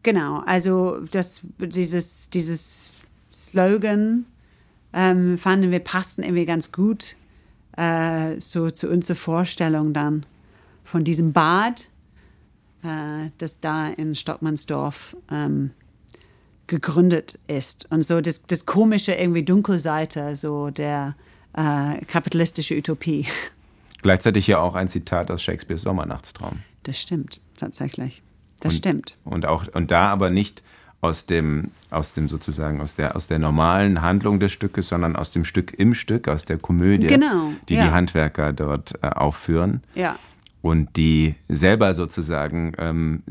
genau, 0.04 0.42
also 0.46 1.00
das, 1.12 1.42
dieses, 1.60 2.30
dieses 2.30 2.96
Slogan 3.32 4.26
ähm, 4.96 5.38
fanden 5.38 5.70
wir 5.70 5.80
passten 5.80 6.24
irgendwie 6.24 6.46
ganz 6.46 6.72
gut 6.72 7.16
äh, 7.78 8.40
so 8.40 8.72
zu 8.72 8.90
unserer 8.90 9.18
Vorstellung 9.18 9.94
dann 9.94 10.26
von 10.84 11.04
diesem 11.04 11.34
Bad, 11.34 11.90
äh, 12.82 13.30
das 13.38 13.60
da 13.60 13.90
in 13.90 14.16
Stockmannsdorf 14.16 15.18
ähm, 15.30 15.72
gegründet 16.68 17.38
ist. 17.48 17.92
Und 17.92 18.04
so 18.04 18.22
das, 18.22 18.44
das 18.44 18.66
komische 18.66 19.14
irgendwie 19.14 19.44
Dunkelseite 19.44 20.38
so 20.38 20.70
der 20.70 21.16
äh, 21.54 22.04
kapitalistische 22.06 22.76
Utopie. 22.78 23.28
Gleichzeitig 24.02 24.48
ja 24.48 24.60
auch 24.60 24.76
ein 24.76 24.88
Zitat 24.88 25.30
aus 25.30 25.44
Shakespeares 25.44 25.82
Sommernachtstraum. 25.82 26.60
Das 26.84 27.00
stimmt, 27.00 27.42
tatsächlich. 27.60 28.22
Das 28.62 28.74
und, 28.74 28.78
stimmt. 28.78 29.18
Und, 29.26 29.46
auch, 29.46 29.68
und 29.74 29.92
da 29.92 30.10
aber 30.12 30.30
nicht 30.30 30.64
aus 31.06 31.26
dem, 31.26 31.72
aus 31.92 32.14
dem 32.14 32.28
sozusagen, 32.28 32.82
aus 32.82 32.96
der, 32.96 33.16
aus 33.16 33.28
der 33.28 33.40
normalen 33.40 34.02
Handlung 34.02 34.40
des 34.40 34.52
Stückes, 34.52 34.90
sondern 34.90 35.16
aus 35.16 35.32
dem 35.32 35.46
Stück 35.46 35.74
im 35.78 35.94
Stück, 35.94 36.28
aus 36.28 36.46
der 36.46 36.58
Komödie, 36.58 37.08
Genau, 37.08 37.52
die 37.70 37.76
ja. 37.76 37.86
die 37.86 37.92
Handwerker 37.92 38.54
dort 38.54 38.94
äh, 39.02 39.08
aufführen. 39.08 39.82
Ja. 39.94 40.16
Und 40.66 40.98
die 40.98 41.36
selber 41.48 41.94
sozusagen, 41.94 42.74
ähm, 42.80 43.22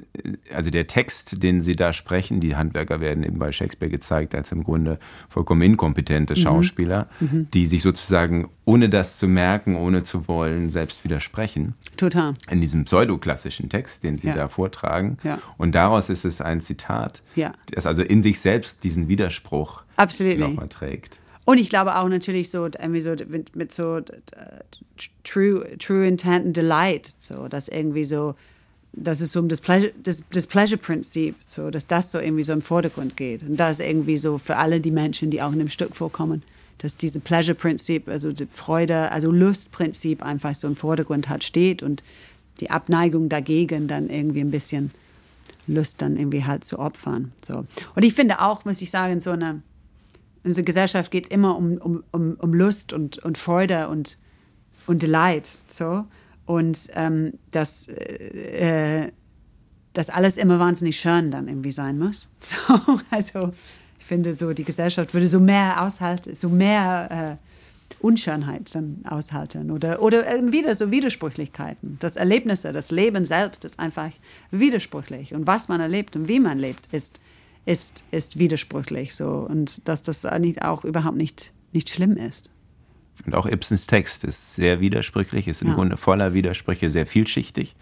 also 0.54 0.70
der 0.70 0.86
Text, 0.86 1.42
den 1.42 1.62
sie 1.62 1.74
da 1.74 1.92
sprechen, 1.92 2.38
die 2.38 2.54
Handwerker 2.54 3.00
werden 3.00 3.24
eben 3.24 3.40
bei 3.40 3.50
Shakespeare 3.50 3.90
gezeigt 3.90 4.36
als 4.36 4.52
im 4.52 4.62
Grunde 4.62 5.00
vollkommen 5.30 5.62
inkompetente 5.62 6.36
Schauspieler, 6.36 7.08
die 7.20 7.66
sich 7.66 7.82
sozusagen, 7.82 8.50
ohne 8.64 8.88
das 8.88 9.18
zu 9.18 9.26
merken, 9.26 9.74
ohne 9.74 10.04
zu 10.04 10.28
wollen, 10.28 10.70
selbst 10.70 11.02
widersprechen 11.02 11.74
Total. 11.96 12.34
in 12.52 12.60
diesem 12.60 12.84
pseudoklassischen 12.84 13.68
Text, 13.68 14.04
den 14.04 14.16
Sie 14.16 14.28
Ja. 14.28 14.36
da 14.36 14.46
vortragen. 14.46 15.16
Ja. 15.24 15.40
Und 15.58 15.74
daraus 15.74 16.10
ist 16.10 16.24
es 16.24 16.40
ein 16.40 16.60
Zitat, 16.60 17.20
Ja. 17.34 17.52
das 17.72 17.84
also 17.86 18.02
in 18.04 18.22
sich 18.22 18.38
selbst 18.38 18.84
diesen 18.84 19.08
Widerspruch 19.08 19.82
nochmal 19.98 20.68
trägt. 20.68 21.18
Und 21.44 21.58
ich 21.58 21.68
glaube 21.68 21.96
auch 21.96 22.08
natürlich 22.08 22.50
so 22.50 22.64
irgendwie 22.64 23.00
so 23.00 23.14
mit, 23.28 23.54
mit 23.54 23.72
so 23.72 24.00
true, 25.24 25.66
true 25.78 26.06
intent 26.06 26.46
and 26.46 26.56
delight, 26.56 27.06
so 27.18 27.48
dass 27.48 27.68
irgendwie 27.68 28.04
so, 28.04 28.34
dass 28.92 29.20
es 29.20 29.32
so 29.32 29.40
um 29.40 29.48
das 29.48 29.60
Pleasure, 29.60 29.92
das, 30.02 30.24
das 30.30 30.46
Pleasure-Prinzip, 30.46 31.34
so 31.46 31.70
dass 31.70 31.86
das 31.86 32.12
so 32.12 32.18
irgendwie 32.18 32.44
so 32.44 32.52
im 32.52 32.62
Vordergrund 32.62 33.16
geht. 33.16 33.42
Und 33.42 33.56
das 33.58 33.80
irgendwie 33.80 34.16
so 34.16 34.38
für 34.38 34.56
alle 34.56 34.80
die 34.80 34.90
Menschen, 34.90 35.30
die 35.30 35.42
auch 35.42 35.52
in 35.52 35.58
dem 35.58 35.68
Stück 35.68 35.94
vorkommen, 35.94 36.42
dass 36.78 36.96
diese 36.96 37.20
Pleasure-Prinzip, 37.20 38.08
also 38.08 38.32
die 38.32 38.46
Freude, 38.50 39.12
also 39.12 39.30
Lustprinzip 39.30 40.22
einfach 40.22 40.54
so 40.54 40.66
im 40.66 40.76
Vordergrund 40.76 41.28
hat, 41.28 41.44
steht 41.44 41.82
und 41.82 42.02
die 42.60 42.70
Abneigung 42.70 43.28
dagegen 43.28 43.88
dann 43.88 44.08
irgendwie 44.08 44.40
ein 44.40 44.50
bisschen 44.50 44.92
Lust 45.66 46.02
dann 46.02 46.16
irgendwie 46.16 46.44
halt 46.44 46.64
zu 46.64 46.78
opfern. 46.78 47.32
So. 47.44 47.64
Und 47.94 48.04
ich 48.04 48.14
finde 48.14 48.40
auch, 48.40 48.64
muss 48.64 48.82
ich 48.82 48.90
sagen, 48.90 49.20
so 49.20 49.30
eine 49.30 49.62
in 50.44 50.50
unserer 50.50 50.64
Gesellschaft 50.64 51.10
geht 51.10 51.24
es 51.24 51.30
immer 51.30 51.56
um, 51.56 51.78
um, 51.78 52.04
um, 52.12 52.36
um 52.38 52.54
Lust 52.54 52.92
und, 52.92 53.18
und 53.18 53.38
Freude 53.38 53.88
und, 53.88 54.18
und 54.86 55.02
Delight. 55.02 55.50
So. 55.68 56.04
Und 56.44 56.90
ähm, 56.94 57.32
dass 57.50 57.88
äh, 57.88 59.10
das 59.94 60.10
alles 60.10 60.36
immer 60.36 60.58
wahnsinnig 60.58 61.00
schön 61.00 61.30
dann 61.30 61.48
irgendwie 61.48 61.72
sein 61.72 61.98
muss. 61.98 62.30
So, 62.40 63.00
also 63.10 63.52
ich 63.98 64.04
finde 64.04 64.34
so, 64.34 64.52
die 64.52 64.64
Gesellschaft 64.64 65.14
würde 65.14 65.28
so 65.28 65.40
mehr 65.40 65.82
aushalten, 65.82 66.34
so 66.34 66.50
mehr 66.50 67.38
äh, 67.40 68.04
Unschönheit 68.04 68.74
dann 68.74 69.02
aushalten 69.08 69.70
oder, 69.70 70.02
oder 70.02 70.24
wieder 70.52 70.74
so 70.74 70.90
Widersprüchlichkeiten. 70.90 71.96
Das 72.00 72.16
Erlebnisse, 72.16 72.74
das 72.74 72.90
Leben 72.90 73.24
selbst 73.24 73.64
ist 73.64 73.80
einfach 73.80 74.10
widersprüchlich. 74.50 75.32
Und 75.32 75.46
was 75.46 75.68
man 75.68 75.80
erlebt 75.80 76.16
und 76.16 76.28
wie 76.28 76.38
man 76.38 76.58
lebt, 76.58 76.92
ist, 76.92 77.20
ist, 77.66 78.04
ist 78.10 78.38
widersprüchlich. 78.38 79.14
So. 79.14 79.28
Und 79.30 79.88
dass 79.88 80.02
das 80.02 80.24
eigentlich 80.24 80.62
auch 80.62 80.84
überhaupt 80.84 81.16
nicht, 81.16 81.52
nicht 81.72 81.90
schlimm 81.90 82.16
ist. 82.16 82.50
Und 83.24 83.34
auch 83.34 83.46
Ibsens 83.46 83.86
Text 83.86 84.24
ist 84.24 84.54
sehr 84.56 84.80
widersprüchlich, 84.80 85.48
ist 85.48 85.62
im 85.62 85.68
Ja. 85.68 85.74
Grunde 85.74 85.96
voller 85.96 86.34
Widersprüche, 86.34 86.90
sehr 86.90 87.06
vielschichtig, 87.06 87.76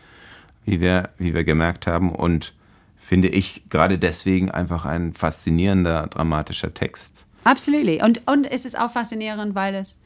wie 0.64 0.80
wir, 0.80 1.10
wie 1.18 1.34
wir 1.34 1.44
gemerkt 1.44 1.86
haben. 1.86 2.14
Und 2.14 2.54
finde 2.98 3.28
ich 3.28 3.64
gerade 3.70 3.98
deswegen 3.98 4.50
einfach 4.50 4.84
ein 4.84 5.12
faszinierender, 5.14 6.06
dramatischer 6.08 6.72
Text. 6.74 7.24
Absolutely. 7.44 8.02
Und, 8.02 8.22
und 8.28 8.44
es 8.44 8.64
ist 8.64 8.78
auch 8.78 8.90
faszinierend, 8.90 9.54
weil 9.54 9.74
es, 9.74 9.98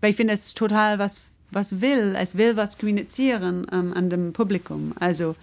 weil 0.00 0.10
ich 0.10 0.16
finde, 0.16 0.32
es 0.32 0.54
total 0.54 0.98
was, 0.98 1.22
was 1.50 1.80
will. 1.80 2.16
Es 2.18 2.36
will 2.36 2.56
was 2.56 2.78
kommunizieren 2.78 3.66
ähm, 3.70 3.92
an 3.92 4.10
dem 4.10 4.32
Publikum. 4.32 4.92
Also 4.98 5.36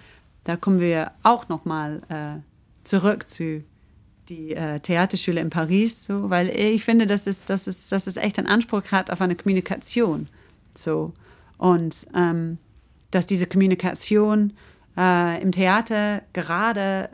da 0.43 0.57
kommen 0.57 0.79
wir 0.79 1.11
auch 1.23 1.47
nochmal 1.47 2.01
äh, 2.09 2.41
zurück 2.83 3.29
zu 3.29 3.63
die 4.29 4.55
äh, 4.55 4.79
Theaterschule 4.79 5.41
in 5.41 5.49
Paris, 5.49 6.05
so, 6.05 6.29
weil 6.29 6.49
ich 6.49 6.83
finde, 6.83 7.05
dass 7.05 7.27
es, 7.27 7.43
dass, 7.43 7.67
es, 7.67 7.89
dass 7.89 8.07
es 8.07 8.17
echt 8.17 8.39
einen 8.39 8.47
Anspruch 8.47 8.91
hat 8.91 9.11
auf 9.11 9.21
eine 9.21 9.35
Kommunikation. 9.35 10.27
So. 10.73 11.13
Und 11.57 12.07
ähm, 12.15 12.57
dass 13.11 13.27
diese 13.27 13.45
Kommunikation 13.45 14.53
äh, 14.97 15.41
im 15.41 15.51
Theater 15.51 16.21
gerade 16.33 17.09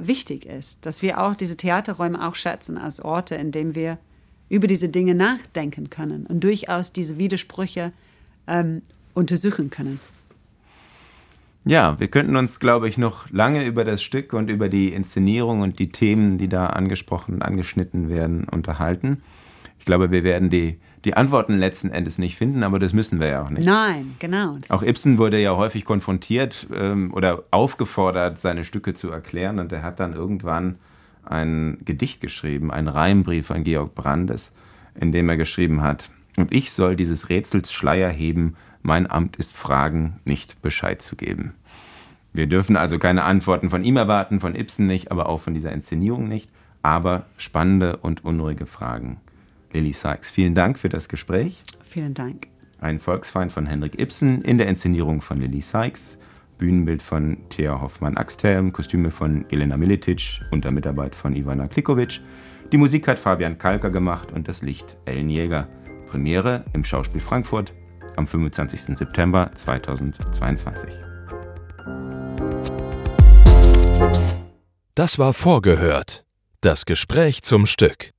äh, 0.00 0.06
wichtig 0.06 0.46
ist, 0.46 0.86
dass 0.86 1.02
wir 1.02 1.22
auch 1.22 1.34
diese 1.34 1.56
Theaterräume 1.56 2.26
auch 2.26 2.34
schätzen 2.34 2.78
als 2.78 3.02
Orte, 3.02 3.34
in 3.34 3.52
denen 3.52 3.74
wir 3.74 3.98
über 4.48 4.66
diese 4.66 4.88
Dinge 4.88 5.14
nachdenken 5.14 5.88
können 5.88 6.26
und 6.26 6.40
durchaus 6.40 6.92
diese 6.92 7.18
Widersprüche 7.18 7.92
ähm, 8.46 8.82
untersuchen 9.14 9.70
können. 9.70 10.00
Ja, 11.64 11.98
wir 12.00 12.08
könnten 12.08 12.36
uns, 12.36 12.58
glaube 12.58 12.88
ich, 12.88 12.98
noch 12.98 13.30
lange 13.30 13.64
über 13.64 13.84
das 13.84 14.02
Stück 14.02 14.32
und 14.32 14.50
über 14.50 14.68
die 14.68 14.88
Inszenierung 14.92 15.60
und 15.60 15.78
die 15.78 15.90
Themen, 15.90 16.38
die 16.38 16.48
da 16.48 16.66
angesprochen 16.66 17.34
und 17.34 17.42
angeschnitten 17.42 18.08
werden, 18.08 18.44
unterhalten. 18.48 19.22
Ich 19.78 19.84
glaube, 19.84 20.10
wir 20.10 20.24
werden 20.24 20.50
die, 20.50 20.78
die 21.04 21.14
Antworten 21.14 21.58
letzten 21.58 21.90
Endes 21.90 22.18
nicht 22.18 22.36
finden, 22.36 22.62
aber 22.62 22.78
das 22.78 22.92
müssen 22.92 23.20
wir 23.20 23.28
ja 23.28 23.42
auch 23.42 23.50
nicht. 23.50 23.64
Nein, 23.64 24.14
genau. 24.18 24.58
Auch 24.68 24.82
Ibsen 24.82 25.18
wurde 25.18 25.40
ja 25.40 25.56
häufig 25.56 25.84
konfrontiert 25.84 26.66
ähm, 26.74 27.12
oder 27.14 27.44
aufgefordert, 27.50 28.38
seine 28.38 28.64
Stücke 28.64 28.94
zu 28.94 29.10
erklären. 29.10 29.58
Und 29.58 29.72
er 29.72 29.82
hat 29.82 30.00
dann 30.00 30.14
irgendwann 30.14 30.76
ein 31.24 31.78
Gedicht 31.84 32.20
geschrieben, 32.20 32.72
einen 32.72 32.88
Reimbrief 32.88 33.50
an 33.50 33.64
Georg 33.64 33.94
Brandes, 33.94 34.52
in 35.00 35.12
dem 35.12 35.28
er 35.28 35.36
geschrieben 35.36 35.82
hat, 35.82 36.10
und 36.36 36.52
ich 36.52 36.72
soll 36.72 36.96
dieses 36.96 37.28
Rätsels 37.28 37.72
Schleier 37.72 38.10
heben, 38.10 38.56
mein 38.82 39.10
Amt 39.10 39.36
ist 39.36 39.56
Fragen, 39.56 40.20
nicht 40.24 40.60
Bescheid 40.60 41.00
zu 41.00 41.16
geben. 41.16 41.52
Wir 42.32 42.46
dürfen 42.46 42.76
also 42.76 42.98
keine 42.98 43.24
Antworten 43.24 43.70
von 43.70 43.84
ihm 43.84 43.96
erwarten, 43.96 44.40
von 44.40 44.54
Ibsen 44.54 44.86
nicht, 44.86 45.10
aber 45.10 45.28
auch 45.28 45.40
von 45.40 45.54
dieser 45.54 45.72
Inszenierung 45.72 46.28
nicht, 46.28 46.50
aber 46.82 47.26
spannende 47.36 47.98
und 47.98 48.24
unruhige 48.24 48.66
Fragen. 48.66 49.20
Lily 49.72 49.92
Sykes, 49.92 50.30
vielen 50.30 50.54
Dank 50.54 50.78
für 50.78 50.88
das 50.88 51.08
Gespräch. 51.08 51.62
Vielen 51.84 52.14
Dank. 52.14 52.48
Ein 52.80 52.98
Volksfeind 52.98 53.52
von 53.52 53.66
Henrik 53.66 54.00
Ibsen 54.00 54.42
in 54.42 54.58
der 54.58 54.66
Inszenierung 54.66 55.20
von 55.20 55.40
Lily 55.40 55.60
Sykes, 55.60 56.18
Bühnenbild 56.58 57.02
von 57.02 57.36
Thea 57.48 57.80
Hoffmann-Axthelm, 57.80 58.72
Kostüme 58.72 59.10
von 59.10 59.44
Elena 59.50 59.76
Militic 59.76 60.40
unter 60.50 60.70
Mitarbeit 60.70 61.14
von 61.14 61.36
Ivana 61.36 61.68
Klikovic. 61.68 62.20
Die 62.72 62.78
Musik 62.78 63.08
hat 63.08 63.18
Fabian 63.18 63.58
Kalker 63.58 63.90
gemacht 63.90 64.32
und 64.32 64.48
das 64.48 64.62
Licht 64.62 64.96
Ellen 65.04 65.28
Jäger. 65.28 65.68
Premiere 66.08 66.64
im 66.72 66.84
Schauspiel 66.84 67.20
Frankfurt 67.20 67.72
am 68.16 68.26
25. 68.26 68.96
September 68.96 69.50
2022. 69.54 70.92
Das 74.94 75.18
war 75.18 75.32
vorgehört. 75.32 76.24
Das 76.60 76.84
Gespräch 76.84 77.42
zum 77.42 77.66
Stück. 77.66 78.12